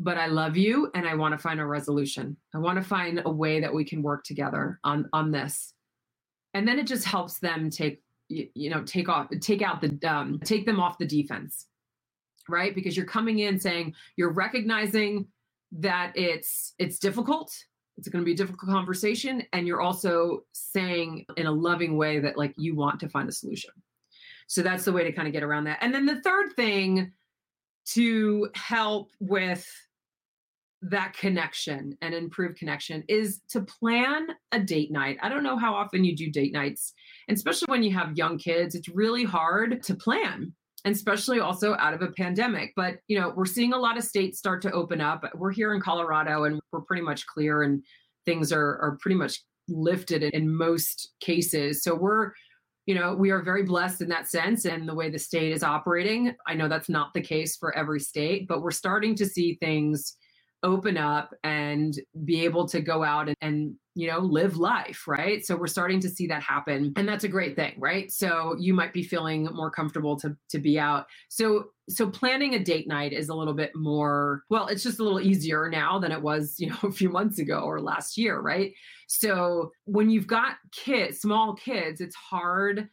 but 0.00 0.16
I 0.16 0.26
love 0.26 0.56
you 0.56 0.90
and 0.94 1.06
I 1.06 1.14
want 1.14 1.32
to 1.32 1.38
find 1.38 1.60
a 1.60 1.66
resolution. 1.66 2.34
I 2.54 2.58
want 2.58 2.78
to 2.78 2.82
find 2.82 3.20
a 3.24 3.30
way 3.30 3.60
that 3.60 3.72
we 3.72 3.84
can 3.84 4.02
work 4.02 4.24
together 4.24 4.80
on 4.82 5.08
on 5.12 5.30
this. 5.30 5.74
And 6.54 6.66
then 6.66 6.78
it 6.78 6.86
just 6.86 7.04
helps 7.04 7.38
them 7.38 7.70
take 7.70 8.02
you, 8.28 8.48
you 8.54 8.70
know 8.70 8.82
take 8.82 9.10
off 9.10 9.28
take 9.40 9.60
out 9.60 9.82
the 9.82 9.98
um, 10.10 10.40
take 10.42 10.64
them 10.64 10.80
off 10.80 10.98
the 10.98 11.06
defense. 11.06 11.66
Right? 12.48 12.74
Because 12.74 12.96
you're 12.96 13.06
coming 13.06 13.40
in 13.40 13.60
saying 13.60 13.94
you're 14.16 14.32
recognizing 14.32 15.26
that 15.72 16.12
it's 16.16 16.72
it's 16.78 16.98
difficult. 16.98 17.54
It's 17.98 18.08
going 18.08 18.22
to 18.22 18.26
be 18.26 18.32
a 18.32 18.36
difficult 18.36 18.70
conversation 18.70 19.42
and 19.52 19.66
you're 19.66 19.82
also 19.82 20.44
saying 20.52 21.26
in 21.36 21.46
a 21.46 21.52
loving 21.52 21.98
way 21.98 22.18
that 22.20 22.38
like 22.38 22.54
you 22.56 22.74
want 22.74 22.98
to 23.00 23.10
find 23.10 23.28
a 23.28 23.32
solution. 23.32 23.70
So 24.46 24.62
that's 24.62 24.86
the 24.86 24.92
way 24.92 25.04
to 25.04 25.12
kind 25.12 25.28
of 25.28 25.34
get 25.34 25.42
around 25.42 25.64
that. 25.64 25.78
And 25.82 25.94
then 25.94 26.06
the 26.06 26.22
third 26.22 26.54
thing 26.54 27.12
to 27.90 28.48
help 28.54 29.10
with 29.20 29.68
that 30.82 31.14
connection 31.14 31.96
and 32.00 32.14
improve 32.14 32.54
connection 32.54 33.04
is 33.08 33.40
to 33.50 33.60
plan 33.60 34.28
a 34.52 34.58
date 34.58 34.90
night. 34.90 35.18
I 35.22 35.28
don't 35.28 35.42
know 35.42 35.58
how 35.58 35.74
often 35.74 36.04
you 36.04 36.16
do 36.16 36.30
date 36.30 36.52
nights, 36.52 36.94
and 37.28 37.36
especially 37.36 37.66
when 37.68 37.82
you 37.82 37.92
have 37.92 38.16
young 38.16 38.38
kids, 38.38 38.74
it's 38.74 38.88
really 38.88 39.24
hard 39.24 39.82
to 39.82 39.94
plan. 39.94 40.52
And 40.86 40.94
especially 40.94 41.40
also 41.40 41.74
out 41.74 41.92
of 41.92 42.00
a 42.00 42.10
pandemic. 42.12 42.72
But 42.74 43.00
you 43.06 43.20
know, 43.20 43.34
we're 43.36 43.44
seeing 43.44 43.74
a 43.74 43.78
lot 43.78 43.98
of 43.98 44.04
states 44.04 44.38
start 44.38 44.62
to 44.62 44.72
open 44.72 44.98
up. 44.98 45.22
We're 45.34 45.52
here 45.52 45.74
in 45.74 45.80
Colorado 45.82 46.44
and 46.44 46.58
we're 46.72 46.80
pretty 46.80 47.02
much 47.02 47.26
clear 47.26 47.62
and 47.62 47.84
things 48.24 48.50
are 48.50 48.78
are 48.78 48.96
pretty 49.02 49.16
much 49.16 49.42
lifted 49.68 50.22
in 50.22 50.50
most 50.50 51.10
cases. 51.20 51.82
So 51.82 51.94
we're 51.94 52.32
you 52.86 52.94
know, 52.94 53.14
we 53.14 53.30
are 53.30 53.42
very 53.42 53.62
blessed 53.62 54.00
in 54.00 54.08
that 54.08 54.28
sense 54.28 54.64
and 54.64 54.88
the 54.88 54.94
way 54.94 55.10
the 55.10 55.18
state 55.18 55.52
is 55.52 55.62
operating. 55.62 56.34
I 56.48 56.54
know 56.54 56.66
that's 56.66 56.88
not 56.88 57.12
the 57.12 57.20
case 57.20 57.56
for 57.56 57.76
every 57.76 58.00
state, 58.00 58.48
but 58.48 58.62
we're 58.62 58.70
starting 58.70 59.14
to 59.16 59.26
see 59.26 59.58
things 59.60 60.16
open 60.62 60.96
up 60.96 61.34
and 61.42 61.98
be 62.24 62.44
able 62.44 62.68
to 62.68 62.80
go 62.80 63.02
out 63.02 63.28
and, 63.28 63.36
and, 63.40 63.74
you 63.96 64.06
know 64.06 64.20
live 64.20 64.56
life 64.56 65.06
right? 65.08 65.44
So 65.44 65.56
we're 65.56 65.66
starting 65.66 66.00
to 66.00 66.08
see 66.08 66.26
that 66.28 66.42
happen 66.42 66.92
and 66.96 67.08
that's 67.08 67.24
a 67.24 67.28
great 67.28 67.56
thing 67.56 67.74
right? 67.76 68.10
So 68.10 68.56
you 68.58 68.72
might 68.72 68.92
be 68.92 69.02
feeling 69.02 69.48
more 69.52 69.70
comfortable 69.70 70.16
to 70.20 70.36
to 70.50 70.58
be 70.58 70.78
out. 70.78 71.06
So 71.28 71.70
so 71.88 72.08
planning 72.08 72.54
a 72.54 72.58
date 72.58 72.86
night 72.86 73.12
is 73.12 73.28
a 73.28 73.34
little 73.34 73.52
bit 73.52 73.72
more 73.74 74.44
well 74.48 74.68
it's 74.68 74.84
just 74.84 75.00
a 75.00 75.02
little 75.02 75.20
easier 75.20 75.68
now 75.68 75.98
than 75.98 76.12
it 76.12 76.22
was 76.22 76.54
you 76.58 76.70
know 76.70 76.78
a 76.84 76.92
few 76.92 77.10
months 77.10 77.40
ago 77.40 77.60
or 77.60 77.80
last 77.80 78.16
year 78.16 78.40
right? 78.40 78.72
So 79.08 79.72
when 79.84 80.08
you've 80.08 80.28
got 80.28 80.56
kids 80.72 81.20
small 81.20 81.54
kids 81.54 82.00
it's 82.00 82.16
hard 82.16 82.88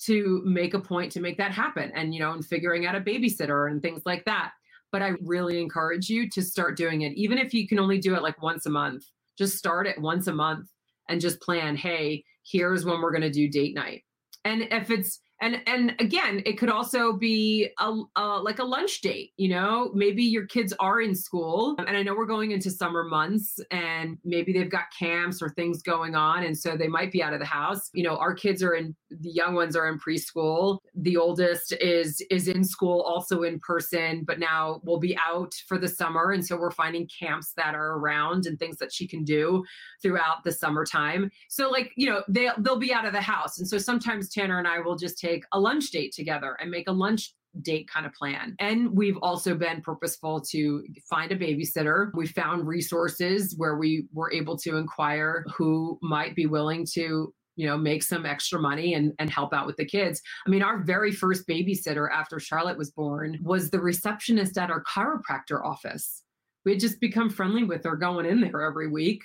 to 0.00 0.42
make 0.44 0.74
a 0.74 0.80
point 0.80 1.12
to 1.12 1.20
make 1.20 1.38
that 1.38 1.52
happen 1.52 1.92
and 1.94 2.12
you 2.12 2.20
know 2.20 2.32
and 2.32 2.44
figuring 2.44 2.84
out 2.84 2.96
a 2.96 3.00
babysitter 3.00 3.70
and 3.70 3.80
things 3.80 4.02
like 4.04 4.24
that 4.24 4.52
but 4.92 5.02
I 5.02 5.14
really 5.22 5.60
encourage 5.60 6.08
you 6.08 6.28
to 6.30 6.42
start 6.42 6.76
doing 6.76 7.02
it. 7.02 7.14
Even 7.14 7.38
if 7.38 7.52
you 7.52 7.66
can 7.66 7.78
only 7.78 7.98
do 7.98 8.14
it 8.14 8.22
like 8.22 8.40
once 8.42 8.66
a 8.66 8.70
month, 8.70 9.04
just 9.36 9.56
start 9.56 9.86
it 9.86 10.00
once 10.00 10.26
a 10.26 10.32
month 10.32 10.68
and 11.08 11.20
just 11.20 11.40
plan, 11.40 11.74
hey, 11.74 12.22
here's 12.44 12.84
when 12.84 13.00
we're 13.00 13.10
going 13.10 13.22
to 13.22 13.30
do 13.30 13.48
date 13.48 13.74
night. 13.74 14.04
And 14.44 14.62
if 14.70 14.90
it's 14.90 15.20
and 15.42 15.60
and 15.66 15.94
again 15.98 16.40
it 16.46 16.56
could 16.56 16.70
also 16.70 17.12
be 17.12 17.68
a, 17.78 17.92
a, 18.16 18.22
like 18.40 18.60
a 18.60 18.64
lunch 18.64 19.00
date 19.02 19.32
you 19.36 19.48
know? 19.48 19.90
Maybe 19.94 20.22
your 20.22 20.46
kids 20.46 20.72
are 20.78 21.00
in 21.00 21.14
school 21.14 21.74
and 21.78 21.96
i 21.96 22.02
know 22.02 22.14
we're 22.14 22.26
going 22.26 22.52
into 22.52 22.70
summer 22.70 23.04
months 23.04 23.58
and 23.70 24.16
maybe 24.24 24.52
they've 24.52 24.70
got 24.70 24.84
camps 24.96 25.42
or 25.42 25.50
things 25.50 25.82
going 25.82 26.14
on 26.14 26.44
and 26.44 26.56
so 26.56 26.76
they 26.76 26.88
might 26.88 27.10
be 27.10 27.22
out 27.22 27.32
of 27.32 27.40
the 27.40 27.46
house. 27.46 27.90
You 27.92 28.04
know 28.04 28.16
our 28.16 28.34
kids 28.34 28.62
are 28.62 28.74
in 28.74 28.94
the 29.10 29.30
young 29.30 29.54
ones 29.54 29.76
are 29.76 29.88
in 29.88 29.98
preschool. 29.98 30.78
The 30.94 31.16
oldest 31.16 31.72
is 31.80 32.22
is 32.30 32.48
in 32.48 32.62
school 32.64 33.00
also 33.02 33.42
in 33.42 33.58
person 33.58 34.24
but 34.24 34.38
now 34.38 34.80
we'll 34.84 35.00
be 35.00 35.18
out 35.26 35.52
for 35.66 35.78
the 35.78 35.88
summer 35.88 36.30
and 36.30 36.44
so 36.44 36.56
we're 36.56 36.70
finding 36.70 37.08
camps 37.18 37.52
that 37.56 37.74
are 37.74 37.98
around 37.98 38.46
and 38.46 38.58
things 38.58 38.78
that 38.78 38.92
she 38.92 39.08
can 39.08 39.24
do 39.24 39.64
throughout 40.00 40.44
the 40.44 40.52
summertime. 40.52 41.30
So 41.48 41.68
like 41.68 41.92
you 41.96 42.08
know 42.08 42.22
they 42.28 42.48
they'll 42.58 42.78
be 42.78 42.94
out 42.94 43.06
of 43.06 43.12
the 43.12 43.20
house. 43.20 43.58
And 43.58 43.68
so 43.68 43.78
sometimes 43.78 44.28
tanner 44.28 44.58
and 44.58 44.68
i 44.68 44.78
will 44.78 44.96
just 44.96 45.18
take 45.18 45.31
take 45.32 45.44
a 45.52 45.60
lunch 45.60 45.90
date 45.90 46.12
together 46.12 46.56
and 46.60 46.70
make 46.70 46.88
a 46.88 46.92
lunch 46.92 47.34
date 47.60 47.88
kind 47.92 48.06
of 48.06 48.12
plan. 48.14 48.54
And 48.58 48.90
we've 48.92 49.18
also 49.20 49.54
been 49.54 49.82
purposeful 49.82 50.40
to 50.50 50.84
find 51.08 51.32
a 51.32 51.38
babysitter. 51.38 52.10
We 52.14 52.26
found 52.26 52.66
resources 52.66 53.54
where 53.56 53.76
we 53.76 54.06
were 54.12 54.32
able 54.32 54.56
to 54.58 54.76
inquire 54.76 55.44
who 55.54 55.98
might 56.02 56.34
be 56.34 56.46
willing 56.46 56.86
to 56.94 57.32
you 57.54 57.66
know 57.66 57.76
make 57.76 58.02
some 58.02 58.24
extra 58.24 58.58
money 58.58 58.94
and 58.94 59.12
and 59.18 59.28
help 59.28 59.52
out 59.52 59.66
with 59.66 59.76
the 59.76 59.84
kids. 59.84 60.22
I 60.46 60.50
mean 60.50 60.62
our 60.62 60.82
very 60.82 61.12
first 61.12 61.46
babysitter 61.46 62.08
after 62.10 62.40
charlotte 62.40 62.78
was 62.78 62.90
born 62.90 63.38
was 63.42 63.70
the 63.70 63.80
receptionist 63.80 64.56
at 64.56 64.70
our 64.70 64.82
chiropractor 64.84 65.62
office. 65.62 66.22
We 66.64 66.72
had 66.72 66.80
just 66.80 67.00
become 67.00 67.28
friendly 67.28 67.64
with 67.64 67.84
her 67.84 67.96
going 67.96 68.24
in 68.24 68.40
there 68.40 68.62
every 68.62 68.88
week. 68.88 69.22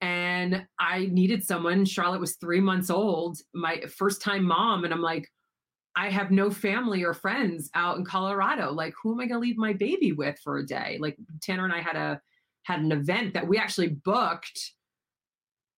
And 0.00 0.66
i 0.80 1.06
needed 1.06 1.44
someone. 1.44 1.84
Charlotte 1.84 2.20
was 2.20 2.36
three 2.36 2.60
months 2.60 2.90
old 2.90 3.38
my 3.54 3.80
first 3.96 4.22
time 4.22 4.44
mom. 4.44 4.82
And 4.84 4.92
i'm 4.92 5.02
like 5.02 5.28
I 5.98 6.10
have 6.10 6.30
no 6.30 6.48
family 6.48 7.02
or 7.02 7.12
friends 7.12 7.70
out 7.74 7.98
in 7.98 8.04
Colorado. 8.04 8.70
Like, 8.70 8.94
who 9.02 9.12
am 9.12 9.20
I 9.20 9.26
going 9.26 9.40
to 9.40 9.46
leave 9.46 9.58
my 9.58 9.72
baby 9.72 10.12
with 10.12 10.38
for 10.44 10.58
a 10.58 10.66
day? 10.66 10.96
Like 11.00 11.16
Tanner 11.42 11.64
and 11.64 11.72
I 11.72 11.80
had 11.80 11.96
a 11.96 12.20
had 12.62 12.80
an 12.80 12.92
event 12.92 13.34
that 13.34 13.48
we 13.48 13.58
actually 13.58 13.88
booked, 13.88 14.74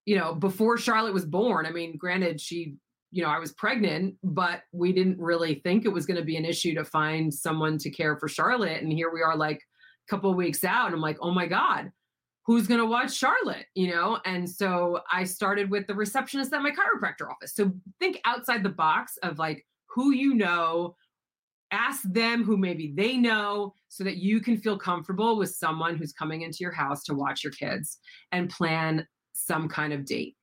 you 0.04 0.18
know, 0.18 0.34
before 0.34 0.76
Charlotte 0.76 1.14
was 1.14 1.24
born. 1.24 1.64
I 1.64 1.70
mean, 1.70 1.96
granted, 1.96 2.38
she, 2.38 2.74
you 3.12 3.22
know, 3.22 3.30
I 3.30 3.38
was 3.38 3.52
pregnant, 3.52 4.16
but 4.22 4.62
we 4.72 4.92
didn't 4.92 5.18
really 5.18 5.54
think 5.54 5.84
it 5.84 5.92
was 5.92 6.04
going 6.04 6.18
to 6.18 6.24
be 6.24 6.36
an 6.36 6.44
issue 6.44 6.74
to 6.74 6.84
find 6.84 7.32
someone 7.32 7.78
to 7.78 7.90
care 7.90 8.16
for 8.18 8.28
Charlotte. 8.28 8.82
And 8.82 8.92
here 8.92 9.10
we 9.10 9.22
are, 9.22 9.36
like 9.36 9.62
a 10.06 10.10
couple 10.10 10.34
weeks 10.34 10.64
out, 10.64 10.86
and 10.86 10.94
I'm 10.94 11.00
like, 11.00 11.18
oh 11.22 11.30
my 11.30 11.46
god, 11.46 11.92
who's 12.44 12.66
going 12.66 12.80
to 12.80 12.86
watch 12.86 13.14
Charlotte, 13.14 13.66
you 13.74 13.94
know? 13.94 14.18
And 14.26 14.48
so 14.48 15.00
I 15.10 15.24
started 15.24 15.70
with 15.70 15.86
the 15.86 15.94
receptionist 15.94 16.52
at 16.52 16.62
my 16.62 16.72
chiropractor 16.72 17.30
office. 17.30 17.54
So 17.54 17.72
think 18.00 18.20
outside 18.26 18.62
the 18.62 18.68
box 18.68 19.16
of 19.22 19.38
like 19.38 19.64
who 19.92 20.12
you 20.12 20.34
know, 20.34 20.96
ask 21.72 22.02
them 22.04 22.44
who 22.44 22.56
maybe 22.56 22.92
they 22.96 23.16
know 23.16 23.74
so 23.88 24.04
that 24.04 24.16
you 24.16 24.40
can 24.40 24.56
feel 24.56 24.78
comfortable 24.78 25.36
with 25.36 25.50
someone 25.50 25.96
who's 25.96 26.12
coming 26.12 26.42
into 26.42 26.58
your 26.60 26.72
house 26.72 27.04
to 27.04 27.14
watch 27.14 27.44
your 27.44 27.52
kids 27.52 27.98
and 28.32 28.50
plan 28.50 29.06
some 29.32 29.68
kind 29.68 29.92
of 29.92 30.04
date, 30.04 30.36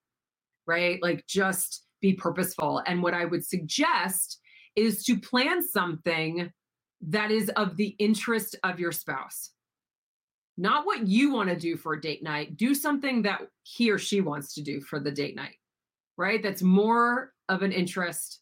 right? 0.65 1.01
Like 1.01 1.25
just 1.27 1.85
be 2.01 2.13
purposeful. 2.13 2.81
And 2.85 3.03
what 3.03 3.13
I 3.13 3.25
would 3.25 3.45
suggest 3.45 4.39
is 4.75 5.03
to 5.05 5.19
plan 5.19 5.65
something 5.67 6.51
that 7.01 7.31
is 7.31 7.49
of 7.49 7.77
the 7.77 7.95
interest 7.99 8.55
of 8.63 8.79
your 8.79 8.91
spouse 8.91 9.51
not 10.57 10.85
what 10.85 11.07
you 11.07 11.31
want 11.31 11.49
to 11.49 11.55
do 11.55 11.77
for 11.77 11.93
a 11.93 12.01
date 12.01 12.23
night. 12.23 12.57
Do 12.57 12.73
something 12.73 13.21
that 13.21 13.41
he 13.63 13.91
or 13.91 13.99
she 13.99 14.21
wants 14.21 14.53
to 14.55 14.63
do 14.63 14.81
for 14.81 14.99
the 14.99 15.11
date 15.11 15.35
night, 15.35 15.55
right? 16.17 16.41
That's 16.41 16.63
more 16.63 17.33
of 17.47 17.61
an 17.61 17.71
interest 17.71 18.41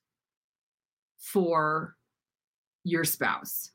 for 1.26 1.96
your 2.84 3.04
spouse 3.04 3.72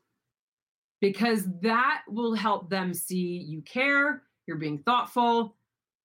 because 1.01 1.45
that 1.61 2.03
will 2.07 2.33
help 2.33 2.69
them 2.69 2.93
see 2.93 3.43
you 3.45 3.61
care, 3.61 4.23
you're 4.47 4.57
being 4.57 4.79
thoughtful, 4.79 5.55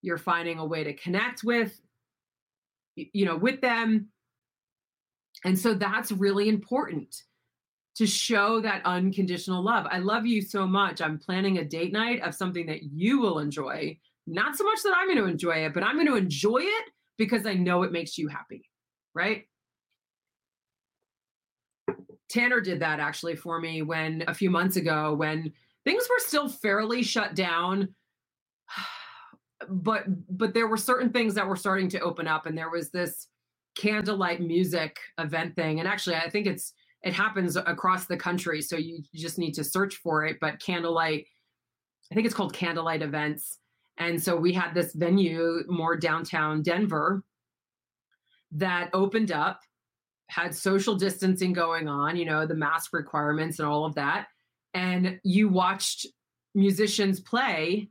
you're 0.03 0.19
finding 0.19 0.59
a 0.59 0.65
way 0.65 0.83
to 0.83 0.93
connect 0.95 1.45
with 1.45 1.81
you 2.97 3.25
know 3.25 3.37
with 3.37 3.61
them. 3.61 4.09
And 5.45 5.59
so 5.59 5.75
that's 5.75 6.11
really 6.11 6.49
important 6.49 7.23
to 7.97 8.07
show 8.07 8.61
that 8.61 8.83
unconditional 8.85 9.63
love. 9.63 9.87
I 9.91 9.99
love 9.99 10.27
you 10.27 10.43
so 10.43 10.67
much. 10.67 11.01
I'm 11.01 11.19
planning 11.19 11.59
a 11.59 11.65
date 11.65 11.93
night 11.93 12.23
of 12.23 12.35
something 12.35 12.67
that 12.67 12.83
you 12.83 13.21
will 13.21 13.39
enjoy. 13.39 13.99
Not 14.27 14.57
so 14.57 14.65
much 14.65 14.83
that 14.83 14.95
I'm 14.97 15.07
going 15.07 15.19
to 15.19 15.31
enjoy 15.31 15.65
it, 15.65 15.73
but 15.73 15.83
I'm 15.83 15.95
going 15.95 16.09
to 16.09 16.17
enjoy 16.17 16.59
it 16.59 16.85
because 17.17 17.47
I 17.47 17.55
know 17.55 17.85
it 17.85 17.93
makes 17.93 18.19
you 18.19 18.29
happy. 18.29 18.69
Right? 19.15 19.47
Tanner 22.29 22.61
did 22.61 22.81
that 22.81 23.01
actually 23.01 23.37
for 23.37 23.61
me 23.61 23.83
when 23.83 24.25
a 24.27 24.35
few 24.35 24.51
months 24.51 24.77
ago 24.77 25.15
when 25.15 25.53
things 25.85 26.05
were 26.11 26.19
still 26.19 26.49
fairly 26.49 27.03
shut 27.03 27.35
down. 27.35 27.89
But 29.71 30.05
but 30.29 30.53
there 30.53 30.69
were 30.69 30.77
certain 30.77 31.11
things 31.11 31.33
that 31.35 31.49
were 31.49 31.57
starting 31.57 31.89
to 31.89 32.01
open 32.01 32.29
up 32.29 32.45
and 32.45 32.57
there 32.57 32.69
was 32.69 32.91
this 32.91 33.27
candlelight 33.75 34.43
music 34.43 34.99
event 35.19 35.57
thing. 35.57 35.81
And 35.81 35.89
actually 35.89 36.17
I 36.17 36.29
think 36.29 36.47
it's 36.47 36.75
it 37.03 37.15
happens 37.15 37.57
across 37.57 38.05
the 38.05 38.19
country 38.19 38.61
so 38.61 38.77
you, 38.77 39.03
just 39.15 39.39
need 39.39 39.53
to 39.53 39.65
search 39.65 39.97
for 39.97 40.27
it 40.27 40.37
but 40.43 40.61
candlelight 40.61 41.25
i 42.11 42.15
think 42.15 42.27
it's 42.27 42.35
called 42.35 42.53
candlelight 42.53 43.01
events. 43.01 43.59
And 43.97 44.23
so 44.23 44.37
we 44.37 44.53
had 44.53 44.75
this 44.75 44.93
venue 44.93 45.65
more 45.69 45.97
downtown 45.97 46.63
denver 46.63 47.25
that 48.53 48.91
opened 48.93 49.33
up 49.33 49.61
had 50.29 50.55
social 50.55 50.95
distancing 50.95 51.53
going 51.53 51.89
on 51.89 52.17
you 52.17 52.25
know 52.25 52.47
the 52.47 52.55
mask 52.55 52.93
requirements 52.93 53.59
and 53.59 53.69
all 53.69 53.85
of 53.85 53.95
that 53.95 54.27
and 54.75 55.21
you 55.23 55.49
watched 55.49 56.07
musicians 56.55 57.21
play 57.21 57.89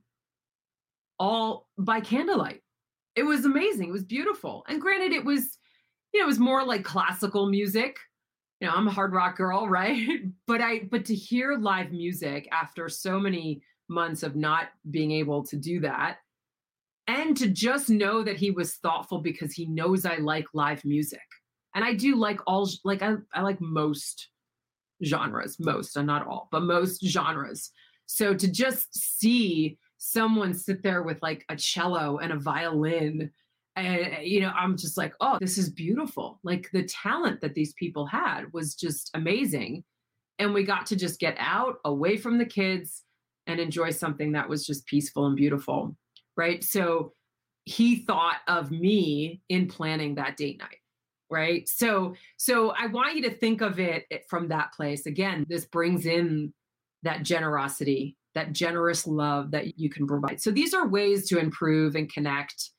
all 1.20 1.68
by 1.78 2.00
candlelight 2.00 2.62
it 3.16 3.24
was 3.24 3.46
amazing 3.46 3.90
it 3.90 3.94
was 3.94 4.04
beautiful 4.04 4.66
and 4.68 4.82
granted 4.82 5.12
it 5.12 5.24
was 5.24 5.58
you 6.14 6.20
know 6.20 6.26
it 6.26 6.28
was 6.28 6.40
more 6.40 6.64
like 6.64 6.84
classical 6.84 7.48
music 7.48 7.98
you 8.60 8.68
know, 8.68 8.74
I'm 8.74 8.88
a 8.88 8.92
hard 8.92 9.14
rock 9.14 9.38
girl, 9.38 9.68
right? 9.70 10.22
but 10.48 10.62
I 10.62 10.88
but 10.90 11.06
to 11.06 11.16
hear 11.16 11.58
live 11.58 11.92
music 11.92 12.48
after 12.52 12.90
so 12.90 13.20
many 13.20 13.62
months 13.88 14.24
of 14.24 14.36
not 14.36 14.70
being 14.90 15.12
able 15.12 15.46
to 15.46 15.56
do 15.56 15.80
that 15.82 16.18
and 17.08 17.38
to 17.38 17.48
just 17.48 17.90
know 17.90 18.24
that 18.24 18.38
he 18.38 18.50
was 18.50 18.76
thoughtful 18.76 19.20
because 19.20 19.54
he 19.54 19.68
knows 19.68 20.06
I 20.06 20.16
like 20.16 20.46
live 20.54 20.84
music. 20.84 21.22
And 21.76 21.84
I 21.84 21.94
do 21.94 22.16
like 22.16 22.40
all 22.48 22.70
like 22.84 23.02
I, 23.02 23.16
I 23.34 23.42
like 23.42 23.62
most 23.62 24.30
genres, 25.04 25.58
most, 25.60 25.98
and 25.98 26.08
not 26.08 26.26
all, 26.26 26.48
but 26.52 26.62
most 26.62 27.06
genres. 27.06 27.72
So 28.08 28.34
to 28.34 28.52
just 28.52 29.20
see 29.20 29.78
someone 29.98 30.54
sit 30.54 30.82
there 30.84 31.04
with 31.04 31.22
like 31.22 31.46
a 31.50 31.56
cello 31.56 32.18
and 32.18 32.32
a 32.32 32.40
violin 32.40 33.32
and 33.78 34.18
you 34.22 34.40
know 34.42 34.52
i'm 34.56 34.78
just 34.78 34.98
like 34.98 35.14
oh 35.20 35.38
this 35.42 35.58
is 35.58 35.70
beautiful. 35.70 36.40
Like 36.44 36.70
the 36.72 36.84
talent 36.84 37.42
that 37.42 37.56
these 37.56 37.74
people 37.74 38.06
had 38.06 38.54
was 38.54 38.76
just 38.76 39.12
amazing. 39.14 39.84
And 40.38 40.54
we 40.54 40.64
got 40.64 40.86
to 40.88 40.96
just 40.96 41.20
get 41.20 41.36
out 41.40 41.78
away 41.86 42.18
from 42.18 42.38
the 42.38 42.46
kids 42.46 43.04
and 43.48 43.60
enjoy 43.60 43.92
something 43.92 44.34
that 44.34 44.50
was 44.50 44.66
just 44.66 44.86
peaceful 44.86 45.28
and 45.28 45.36
beautiful 45.36 45.96
right? 46.38 46.64
So 46.64 47.14
he 47.64 47.98
thought 47.98 48.38
of 48.48 48.72
me 48.72 49.42
in 49.50 49.68
planning 49.68 50.16
that 50.16 50.38
date 50.38 50.60
night 50.60 50.78
right 51.30 51.68
so 51.68 52.14
so 52.38 52.72
i 52.78 52.86
want 52.88 53.16
you 53.16 53.22
to 53.24 53.32
think 53.32 53.62
of 53.62 53.80
it 53.80 54.06
eh, 54.12 54.20
from 54.30 54.48
that 54.48 54.72
place 54.74 55.06
again 55.06 55.46
this 55.50 55.66
brings 55.66 56.06
in 56.06 56.54
that 57.04 57.24
generosity 57.24 58.16
that 58.36 58.54
generous 58.54 59.08
love 59.08 59.52
that 59.52 59.80
you 59.80 59.90
can 59.90 60.06
provide 60.06 60.40
so 60.42 60.52
these 60.52 60.74
are 60.74 60.88
ways 60.88 61.28
to 61.28 61.40
improve 61.40 61.96
and 61.96 62.12
connect 62.12 62.70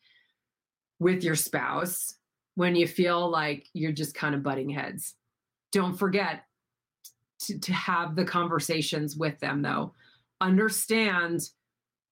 with 0.98 1.22
your 1.22 1.35
spouse 1.35 2.14
when 2.56 2.74
you 2.74 2.88
feel 2.88 3.30
like 3.30 3.68
you're 3.72 3.92
just 3.92 4.14
kind 4.14 4.35
of 4.35 4.42
butting 4.42 4.70
heads. 4.70 5.14
Don't 5.72 5.96
forget 5.96 6.44
to, 7.42 7.59
to 7.59 7.72
have 7.72 8.16
the 8.16 8.24
conversations 8.24 9.16
with 9.16 9.38
them 9.40 9.62
though. 9.62 9.94
Understand, 10.40 11.42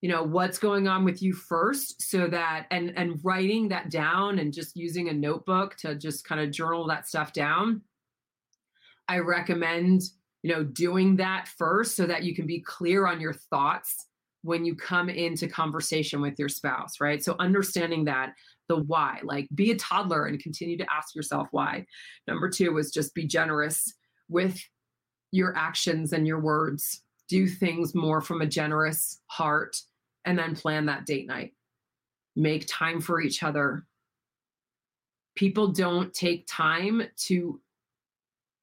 you 0.04 0.10
know, 0.10 0.22
what's 0.22 0.58
going 0.58 0.86
on 0.86 1.02
with 1.02 1.22
you 1.22 1.32
first 1.32 2.02
so 2.02 2.26
that 2.26 2.66
and 2.70 2.92
and 2.94 3.18
writing 3.22 3.68
that 3.68 3.88
down 3.88 4.38
and 4.38 4.52
just 4.52 4.76
using 4.76 5.08
a 5.08 5.12
notebook 5.14 5.76
to 5.76 5.94
just 5.94 6.26
kind 6.26 6.42
of 6.42 6.50
journal 6.50 6.86
that 6.88 7.08
stuff 7.08 7.32
down. 7.32 7.80
I 9.08 9.20
recommend, 9.20 10.02
you 10.42 10.52
know, 10.52 10.62
doing 10.62 11.16
that 11.16 11.48
first 11.56 11.96
so 11.96 12.04
that 12.04 12.22
you 12.22 12.34
can 12.34 12.46
be 12.46 12.60
clear 12.60 13.06
on 13.06 13.18
your 13.18 13.32
thoughts 13.32 14.08
when 14.42 14.66
you 14.66 14.74
come 14.74 15.08
into 15.08 15.48
conversation 15.48 16.20
with 16.20 16.38
your 16.38 16.50
spouse, 16.50 17.00
right? 17.00 17.24
So 17.24 17.34
understanding 17.38 18.04
that 18.04 18.34
the 18.68 18.80
why, 18.80 19.20
like 19.22 19.48
be 19.54 19.70
a 19.70 19.76
toddler 19.76 20.26
and 20.26 20.38
continue 20.38 20.76
to 20.76 20.92
ask 20.92 21.14
yourself 21.14 21.48
why. 21.50 21.86
Number 22.28 22.50
two 22.50 22.74
was 22.74 22.92
just 22.92 23.14
be 23.14 23.26
generous 23.26 23.94
with 24.28 24.60
your 25.32 25.56
actions 25.56 26.12
and 26.12 26.26
your 26.26 26.40
words. 26.40 27.00
Do 27.26 27.46
things 27.46 27.94
more 27.94 28.20
from 28.20 28.42
a 28.42 28.46
generous 28.46 29.22
heart 29.28 29.74
and 30.24 30.38
then 30.38 30.56
plan 30.56 30.86
that 30.86 31.06
date 31.06 31.26
night. 31.26 31.52
Make 32.36 32.66
time 32.66 33.00
for 33.00 33.20
each 33.20 33.42
other. 33.42 33.86
People 35.34 35.68
don't 35.68 36.12
take 36.12 36.46
time 36.46 37.02
to 37.26 37.60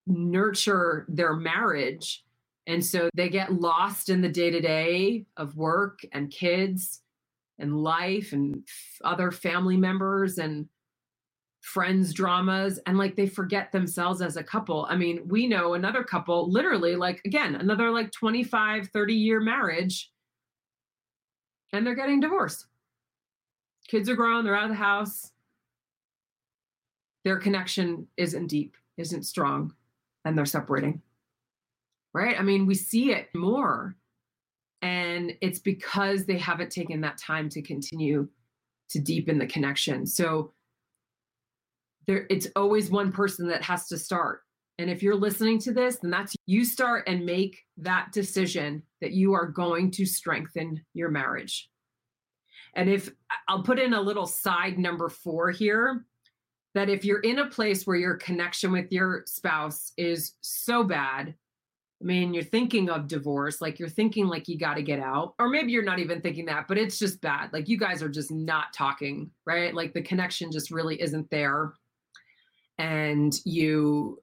nurture 0.07 1.05
their 1.09 1.33
marriage. 1.33 2.23
And 2.67 2.85
so 2.85 3.09
they 3.15 3.29
get 3.29 3.53
lost 3.53 4.09
in 4.09 4.21
the 4.21 4.29
day 4.29 4.51
to 4.51 4.61
day 4.61 5.25
of 5.37 5.57
work 5.57 5.99
and 6.11 6.31
kids 6.31 7.01
and 7.59 7.83
life 7.83 8.33
and 8.33 8.63
f- 8.67 9.01
other 9.03 9.31
family 9.31 9.77
members 9.77 10.37
and 10.37 10.67
friends 11.61 12.11
dramas 12.13 12.79
and 12.87 12.97
like 12.97 13.15
they 13.15 13.27
forget 13.27 13.71
themselves 13.71 14.19
as 14.19 14.35
a 14.35 14.43
couple 14.43 14.87
i 14.89 14.95
mean 14.95 15.21
we 15.27 15.45
know 15.45 15.75
another 15.75 16.03
couple 16.03 16.51
literally 16.51 16.95
like 16.95 17.21
again 17.23 17.53
another 17.53 17.91
like 17.91 18.11
25 18.11 18.87
30 18.87 19.13
year 19.13 19.39
marriage 19.39 20.11
and 21.73 21.85
they're 21.85 21.95
getting 21.95 22.19
divorced. 22.19 22.65
Kids 23.87 24.09
are 24.09 24.15
grown 24.15 24.43
they're 24.43 24.55
out 24.55 24.65
of 24.65 24.69
the 24.69 24.75
house. 24.75 25.31
Their 27.23 27.37
connection 27.37 28.07
isn't 28.17 28.47
deep 28.47 28.75
isn't 28.97 29.23
strong 29.23 29.73
and 30.25 30.37
they're 30.37 30.45
separating. 30.45 31.01
Right? 32.13 32.39
I 32.39 32.43
mean 32.43 32.65
we 32.65 32.75
see 32.75 33.11
it 33.11 33.29
more 33.33 33.95
and 34.81 35.33
it's 35.41 35.59
because 35.59 36.25
they 36.25 36.37
haven't 36.37 36.71
taken 36.71 37.01
that 37.01 37.17
time 37.17 37.49
to 37.49 37.61
continue 37.61 38.27
to 38.89 38.99
deepen 38.99 39.37
the 39.37 39.47
connection. 39.47 40.05
So 40.05 40.53
there 42.07 42.25
it's 42.29 42.47
always 42.55 42.89
one 42.89 43.11
person 43.11 43.47
that 43.47 43.63
has 43.63 43.87
to 43.87 43.97
start 43.97 44.41
and 44.77 44.89
if 44.89 45.03
you're 45.03 45.15
listening 45.15 45.59
to 45.59 45.71
this 45.71 45.97
then 46.01 46.11
that's 46.11 46.35
you 46.45 46.65
start 46.65 47.03
and 47.07 47.25
make 47.25 47.63
that 47.77 48.11
decision 48.11 48.83
that 49.01 49.11
you 49.11 49.33
are 49.33 49.47
going 49.47 49.91
to 49.91 50.05
strengthen 50.05 50.81
your 50.93 51.09
marriage 51.09 51.69
and 52.75 52.89
if 52.89 53.09
i'll 53.47 53.63
put 53.63 53.79
in 53.79 53.93
a 53.93 54.01
little 54.01 54.25
side 54.25 54.77
number 54.77 55.09
4 55.09 55.51
here 55.51 56.05
that 56.73 56.89
if 56.89 57.03
you're 57.03 57.19
in 57.19 57.39
a 57.39 57.49
place 57.49 57.85
where 57.85 57.97
your 57.97 58.15
connection 58.15 58.71
with 58.71 58.91
your 58.91 59.23
spouse 59.25 59.91
is 59.97 60.35
so 60.41 60.83
bad 60.83 61.35
I 62.01 62.03
mean, 62.03 62.33
you're 62.33 62.43
thinking 62.43 62.89
of 62.89 63.07
divorce, 63.07 63.61
like 63.61 63.77
you're 63.77 63.89
thinking 63.89 64.25
like 64.25 64.47
you 64.47 64.57
got 64.57 64.75
to 64.75 64.81
get 64.81 64.99
out, 64.99 65.35
or 65.37 65.49
maybe 65.49 65.71
you're 65.71 65.83
not 65.83 65.99
even 65.99 66.19
thinking 66.19 66.45
that, 66.45 66.67
but 66.67 66.77
it's 66.77 66.97
just 66.97 67.21
bad. 67.21 67.53
Like 67.53 67.69
you 67.69 67.77
guys 67.77 68.01
are 68.01 68.09
just 68.09 68.31
not 68.31 68.73
talking, 68.73 69.29
right? 69.45 69.73
Like 69.73 69.93
the 69.93 70.01
connection 70.01 70.51
just 70.51 70.71
really 70.71 70.99
isn't 70.99 71.29
there. 71.29 71.73
And 72.79 73.33
you 73.45 74.17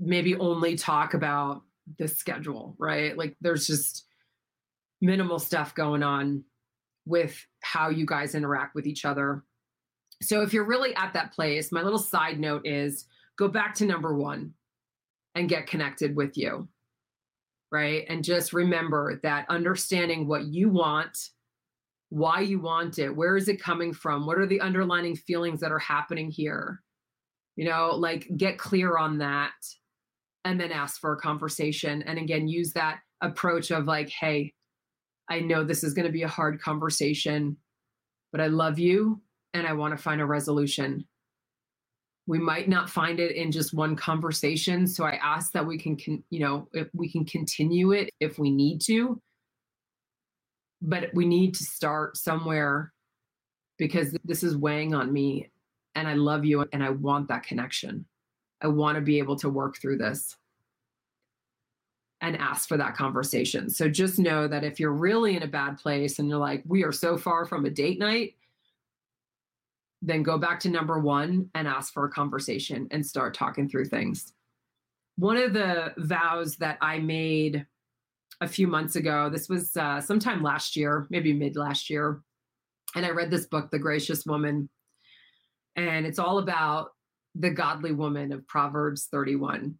maybe 0.00 0.34
only 0.36 0.76
talk 0.76 1.14
about 1.14 1.62
the 1.98 2.08
schedule, 2.08 2.76
right? 2.78 3.16
Like 3.16 3.36
there's 3.40 3.66
just 3.66 4.06
minimal 5.00 5.38
stuff 5.38 5.74
going 5.74 6.02
on. 6.02 6.44
with 7.08 7.44
how 7.62 7.88
you 7.88 8.06
guys 8.06 8.34
interact 8.34 8.74
with 8.74 8.86
each 8.86 9.04
other. 9.04 9.42
So 10.22 10.42
if 10.42 10.52
you're 10.52 10.66
really 10.66 10.94
at 10.94 11.14
that 11.14 11.32
place, 11.32 11.72
my 11.72 11.82
little 11.82 11.98
side 11.98 12.38
note 12.38 12.66
is 12.66 13.06
go 13.36 13.48
back 13.48 13.74
to 13.76 13.86
number 13.86 14.14
one 14.14 14.52
and 15.34 15.48
get 15.48 15.66
connected 15.66 16.14
with 16.14 16.36
you. 16.36 16.68
Right. 17.70 18.04
And 18.08 18.24
just 18.24 18.52
remember 18.52 19.20
that 19.22 19.46
understanding 19.50 20.26
what 20.26 20.44
you 20.46 20.70
want, 20.70 21.18
why 22.08 22.40
you 22.40 22.60
want 22.60 22.98
it, 22.98 23.14
where 23.14 23.36
is 23.36 23.48
it 23.48 23.62
coming 23.62 23.92
from? 23.92 24.26
What 24.26 24.38
are 24.38 24.46
the 24.46 24.60
underlining 24.60 25.16
feelings 25.16 25.60
that 25.60 25.72
are 25.72 25.78
happening 25.78 26.30
here? 26.30 26.82
You 27.56 27.68
know, 27.68 27.90
like 27.90 28.26
get 28.36 28.58
clear 28.58 28.96
on 28.96 29.18
that 29.18 29.52
and 30.44 30.60
then 30.60 30.72
ask 30.72 31.00
for 31.00 31.12
a 31.12 31.20
conversation. 31.20 32.02
And 32.02 32.18
again, 32.18 32.48
use 32.48 32.72
that 32.72 33.00
approach 33.20 33.70
of 33.70 33.86
like, 33.86 34.08
hey, 34.08 34.52
I 35.28 35.40
know 35.40 35.64
this 35.64 35.84
is 35.84 35.94
going 35.94 36.06
to 36.06 36.12
be 36.12 36.22
a 36.22 36.28
hard 36.28 36.60
conversation, 36.60 37.56
but 38.32 38.40
I 38.40 38.46
love 38.46 38.78
you 38.78 39.20
and 39.54 39.66
I 39.66 39.72
want 39.72 39.96
to 39.96 40.02
find 40.02 40.20
a 40.20 40.26
resolution. 40.26 41.06
We 42.26 42.38
might 42.38 42.68
not 42.68 42.90
find 42.90 43.20
it 43.20 43.36
in 43.36 43.50
just 43.50 43.74
one 43.74 43.96
conversation. 43.96 44.86
So 44.86 45.04
I 45.04 45.18
ask 45.22 45.52
that 45.52 45.66
we 45.66 45.78
can, 45.78 45.96
con- 45.96 46.22
you 46.30 46.40
know, 46.40 46.68
if 46.72 46.88
we 46.94 47.10
can 47.10 47.24
continue 47.24 47.92
it 47.92 48.10
if 48.20 48.38
we 48.38 48.50
need 48.50 48.80
to. 48.82 49.20
But 50.80 51.10
we 51.12 51.26
need 51.26 51.54
to 51.54 51.64
start 51.64 52.16
somewhere 52.16 52.92
because 53.78 54.14
this 54.24 54.42
is 54.42 54.56
weighing 54.56 54.94
on 54.94 55.12
me 55.12 55.50
and 55.94 56.06
I 56.06 56.14
love 56.14 56.44
you 56.44 56.64
and 56.72 56.84
I 56.84 56.90
want 56.90 57.28
that 57.28 57.42
connection. 57.42 58.06
I 58.60 58.68
want 58.68 58.96
to 58.96 59.00
be 59.00 59.18
able 59.18 59.36
to 59.36 59.48
work 59.48 59.78
through 59.78 59.98
this 59.98 60.36
and 62.20 62.36
ask 62.36 62.68
for 62.68 62.76
that 62.76 62.96
conversation. 62.96 63.70
So 63.70 63.88
just 63.88 64.18
know 64.18 64.48
that 64.48 64.64
if 64.64 64.80
you're 64.80 64.92
really 64.92 65.36
in 65.36 65.44
a 65.44 65.48
bad 65.48 65.78
place 65.78 66.18
and 66.18 66.28
you're 66.28 66.38
like, 66.38 66.64
we 66.66 66.82
are 66.82 66.92
so 66.92 67.16
far 67.16 67.46
from 67.46 67.64
a 67.64 67.70
date 67.70 67.98
night, 67.98 68.34
then 70.02 70.22
go 70.22 70.38
back 70.38 70.60
to 70.60 70.68
number 70.68 70.98
one 70.98 71.50
and 71.54 71.68
ask 71.68 71.92
for 71.92 72.04
a 72.04 72.10
conversation 72.10 72.88
and 72.90 73.04
start 73.04 73.34
talking 73.34 73.68
through 73.68 73.84
things. 73.84 74.32
One 75.16 75.36
of 75.36 75.52
the 75.52 75.92
vows 75.96 76.56
that 76.56 76.78
I 76.80 76.98
made 76.98 77.66
a 78.40 78.48
few 78.48 78.68
months 78.68 78.96
ago, 78.96 79.28
this 79.28 79.48
was 79.48 79.76
uh, 79.76 80.00
sometime 80.00 80.42
last 80.42 80.76
year, 80.76 81.06
maybe 81.10 81.32
mid 81.32 81.56
last 81.56 81.90
year, 81.90 82.22
and 82.94 83.04
I 83.04 83.10
read 83.10 83.30
this 83.30 83.46
book, 83.46 83.70
The 83.70 83.78
Gracious 83.78 84.24
Woman, 84.24 84.68
and 85.76 86.06
it's 86.06 86.18
all 86.18 86.38
about 86.38 86.92
the 87.38 87.50
godly 87.50 87.92
woman 87.92 88.32
of 88.32 88.46
Proverbs 88.46 89.06
31. 89.10 89.76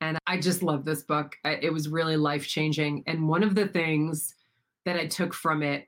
And 0.00 0.18
I 0.26 0.38
just 0.38 0.62
love 0.62 0.84
this 0.84 1.02
book. 1.02 1.36
It 1.44 1.72
was 1.72 1.88
really 1.88 2.16
life 2.16 2.46
changing. 2.46 3.04
And 3.06 3.28
one 3.28 3.42
of 3.42 3.54
the 3.54 3.68
things 3.68 4.34
that 4.84 4.96
I 4.96 5.06
took 5.06 5.32
from 5.32 5.62
it 5.62 5.86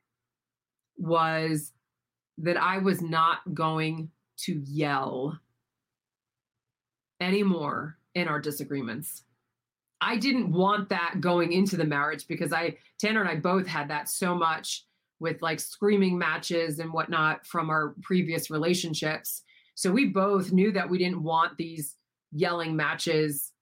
was 0.97 1.73
that 2.39 2.57
I 2.57 2.79
was 2.79 3.01
not 3.01 3.39
going 3.55 4.11
to 4.39 4.63
yell 4.67 5.39
anymore 7.21 7.99
in 8.15 8.29
our 8.29 8.41
disagreements. 8.41 9.23
I 10.01 10.17
didn't 10.19 10.53
want 10.53 10.91
that 10.91 11.17
going 11.21 11.53
into 11.53 11.77
the 11.77 11.85
marriage 11.85 12.27
because 12.29 12.53
I, 12.53 12.77
Tanner 12.99 13.21
and 13.21 13.31
I 13.31 13.37
both 13.37 13.67
had 13.67 13.89
that 13.89 14.09
so 14.09 14.35
much 14.35 14.85
with 15.19 15.41
like 15.41 15.61
screaming 15.61 16.19
matches 16.19 16.79
and 16.79 16.93
whatnot 16.93 17.47
from 17.47 17.71
our 17.71 17.95
previous 18.03 18.51
relationships. 18.51 19.43
So 19.77 19.93
we 19.93 20.07
both 20.07 20.53
knew 20.53 20.73
that 20.73 20.89
we 20.89 20.97
didn't 20.97 21.23
want 21.23 21.59
these 21.59 21.97
yelling 22.33 22.75
matches 22.75 23.53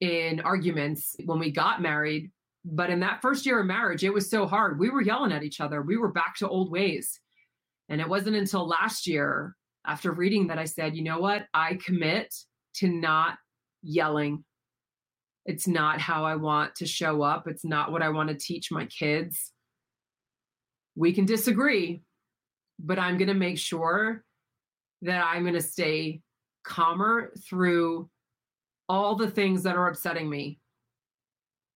in 0.00 0.40
arguments 0.40 1.14
when 1.24 1.38
we 1.38 1.52
got 1.52 1.80
married. 1.80 2.32
But 2.64 2.90
in 2.90 3.00
that 3.00 3.22
first 3.22 3.46
year 3.46 3.60
of 3.60 3.66
marriage, 3.66 4.02
it 4.02 4.12
was 4.12 4.28
so 4.28 4.46
hard. 4.46 4.80
We 4.80 4.90
were 4.90 5.00
yelling 5.00 5.30
at 5.30 5.44
each 5.44 5.60
other. 5.60 5.80
We 5.80 5.96
were 5.96 6.10
back 6.10 6.34
to 6.38 6.48
old 6.48 6.72
ways. 6.72 7.20
And 7.88 8.00
it 8.00 8.08
wasn't 8.08 8.36
until 8.36 8.66
last 8.66 9.06
year, 9.06 9.54
after 9.86 10.10
reading 10.10 10.48
that, 10.48 10.58
I 10.58 10.64
said, 10.64 10.96
you 10.96 11.04
know 11.04 11.20
what? 11.20 11.46
I 11.54 11.78
commit 11.84 12.34
to 12.74 12.88
not 12.88 13.38
yelling. 13.82 14.44
It's 15.46 15.68
not 15.68 16.00
how 16.00 16.24
I 16.24 16.34
want 16.34 16.74
to 16.76 16.86
show 16.86 17.22
up. 17.22 17.46
It's 17.46 17.64
not 17.64 17.92
what 17.92 18.02
I 18.02 18.08
want 18.08 18.28
to 18.28 18.34
teach 18.34 18.72
my 18.72 18.86
kids. 18.86 19.52
We 20.96 21.12
can 21.12 21.26
disagree, 21.26 22.02
but 22.80 22.98
I'm 22.98 23.18
going 23.18 23.28
to 23.28 23.34
make 23.34 23.58
sure 23.58 24.24
that 25.02 25.24
I'm 25.24 25.42
going 25.42 25.54
to 25.54 25.62
stay 25.62 26.20
calmer 26.64 27.32
through 27.48 28.08
all 28.88 29.14
the 29.14 29.30
things 29.30 29.62
that 29.62 29.76
are 29.76 29.88
upsetting 29.88 30.28
me 30.28 30.58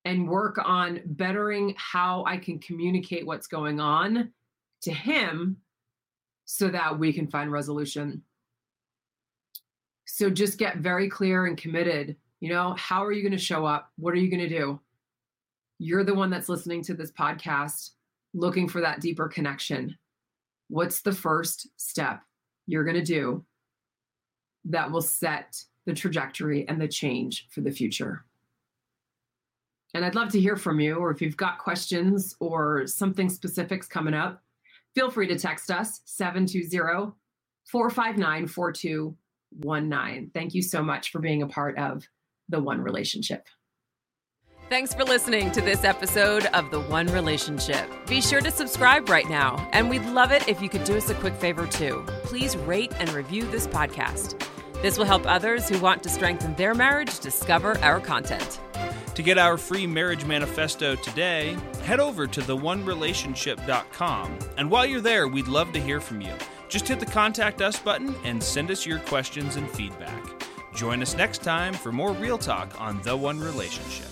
and 0.05 0.29
work 0.29 0.59
on 0.63 1.01
bettering 1.07 1.75
how 1.79 2.25
I 2.27 2.37
can 2.37 2.59
communicate 2.59 3.27
what's 3.27 3.47
going 3.47 3.81
on 3.81 4.31
to 4.83 4.93
him 4.93 5.57
so 6.45 6.69
that 6.69 6.99
we 6.99 7.13
can 7.13 7.27
find 7.27 7.51
resolution. 7.51 8.23
So 10.05 10.29
just 10.29 10.59
get 10.59 10.79
very 10.79 11.09
clear 11.09 11.47
and 11.47 11.57
committed. 11.57 12.17
You 12.41 12.51
know, 12.51 12.75
how 12.75 13.03
are 13.03 13.13
you 13.13 13.23
going 13.23 13.33
to 13.33 13.39
show 13.39 13.65
up? 13.65 13.91
What 13.97 14.13
are 14.13 14.19
you 14.19 14.31
going 14.31 14.47
to 14.47 14.59
do? 14.59 14.79
You're 15.79 16.05
the 16.05 16.15
one 16.15 16.31
that's 16.31 16.49
listening 16.49 16.83
to 16.85 16.95
this 16.95 17.11
podcast 17.11 17.91
looking 18.35 18.69
for 18.69 18.81
that 18.83 19.01
deeper 19.01 19.29
connection. 19.29 19.97
What's 20.69 21.01
the 21.01 21.13
first 21.13 21.69
step 21.77 22.21
you're 22.67 22.85
going 22.85 22.97
to 22.97 23.03
do 23.03 23.45
that 24.67 24.91
will 24.91 25.03
set 25.03 25.63
the 25.87 25.93
trajectory 25.93 26.67
and 26.69 26.81
the 26.81 26.89
change 26.89 27.47
for 27.51 27.61
the 27.61 27.71
future? 27.71 28.25
And 29.95 30.05
I'd 30.05 30.17
love 30.17 30.31
to 30.31 30.41
hear 30.41 30.57
from 30.57 30.81
you, 30.81 30.97
or 30.97 31.11
if 31.11 31.23
you've 31.23 31.37
got 31.37 31.59
questions 31.59 32.35
or 32.41 32.87
something 32.87 33.29
specifics 33.29 33.87
coming 33.87 34.15
up, 34.15 34.43
feel 34.95 35.11
free 35.11 35.29
to 35.29 35.39
text 35.39 35.71
us 35.71 36.01
720 36.05 37.13
459 37.67 38.47
4219. 38.49 40.31
Thank 40.35 40.55
you 40.55 40.63
so 40.63 40.83
much 40.83 41.11
for 41.11 41.21
being 41.21 41.43
a 41.43 41.47
part 41.47 41.79
of 41.79 42.09
the 42.49 42.61
One 42.61 42.81
Relationship. 42.81 43.47
Thanks 44.71 44.95
for 44.95 45.05
listening 45.05 45.53
to 45.53 45.61
this 45.61 45.85
episode 45.85 46.47
of 46.47 46.71
The 46.71 46.81
One 46.81 47.07
Relationship. 47.09 47.89
Be 48.07 48.21
sure 48.23 48.41
to 48.41 48.51
subscribe 48.51 49.09
right 49.11 49.29
now, 49.29 49.69
and 49.73 49.91
we'd 49.91 50.05
love 50.07 50.33
it 50.33 50.49
if 50.49 50.63
you 50.63 50.69
could 50.71 50.85
do 50.85 50.97
us 50.97 51.11
a 51.11 51.15
quick 51.15 51.35
favor 51.35 51.67
too. 51.67 52.03
Please 52.25 52.57
rate 52.57 52.93
and 52.99 53.13
review 53.13 53.45
this 53.45 53.67
podcast. 53.67 54.43
This 54.81 54.97
will 54.97 55.05
help 55.05 55.27
others 55.27 55.69
who 55.69 55.79
want 55.81 56.03
to 56.03 56.09
strengthen 56.09 56.55
their 56.55 56.75
marriage 56.75 57.21
discover 57.21 57.79
our 57.81 58.01
content. 58.01 58.59
To 59.15 59.23
get 59.23 59.39
our 59.39 59.59
free 59.59 59.87
marriage 59.87 60.25
manifesto 60.25 60.97
today, 60.97 61.57
head 61.85 62.01
over 62.01 62.27
to 62.27 62.41
theonerelationship.com. 62.41 64.39
And 64.57 64.71
while 64.71 64.87
you're 64.87 65.01
there, 65.01 65.29
we'd 65.29 65.47
love 65.47 65.73
to 65.73 65.81
hear 65.81 66.01
from 66.01 66.21
you. 66.23 66.33
Just 66.69 66.89
hit 66.89 67.01
the 67.01 67.07
contact 67.07 67.61
us 67.61 67.79
button 67.79 68.15
and 68.25 68.43
send 68.43 68.71
us 68.71 68.87
your 68.87 68.99
questions 69.01 69.57
and 69.57 69.71
feedback. 69.71 70.25
Join 70.75 71.03
us 71.03 71.15
next 71.17 71.43
time 71.43 71.75
for 71.75 71.93
more 71.93 72.13
real 72.13 72.39
talk 72.39 72.81
on 72.81 73.01
The 73.03 73.17
One 73.17 73.39
Relationship. 73.39 74.09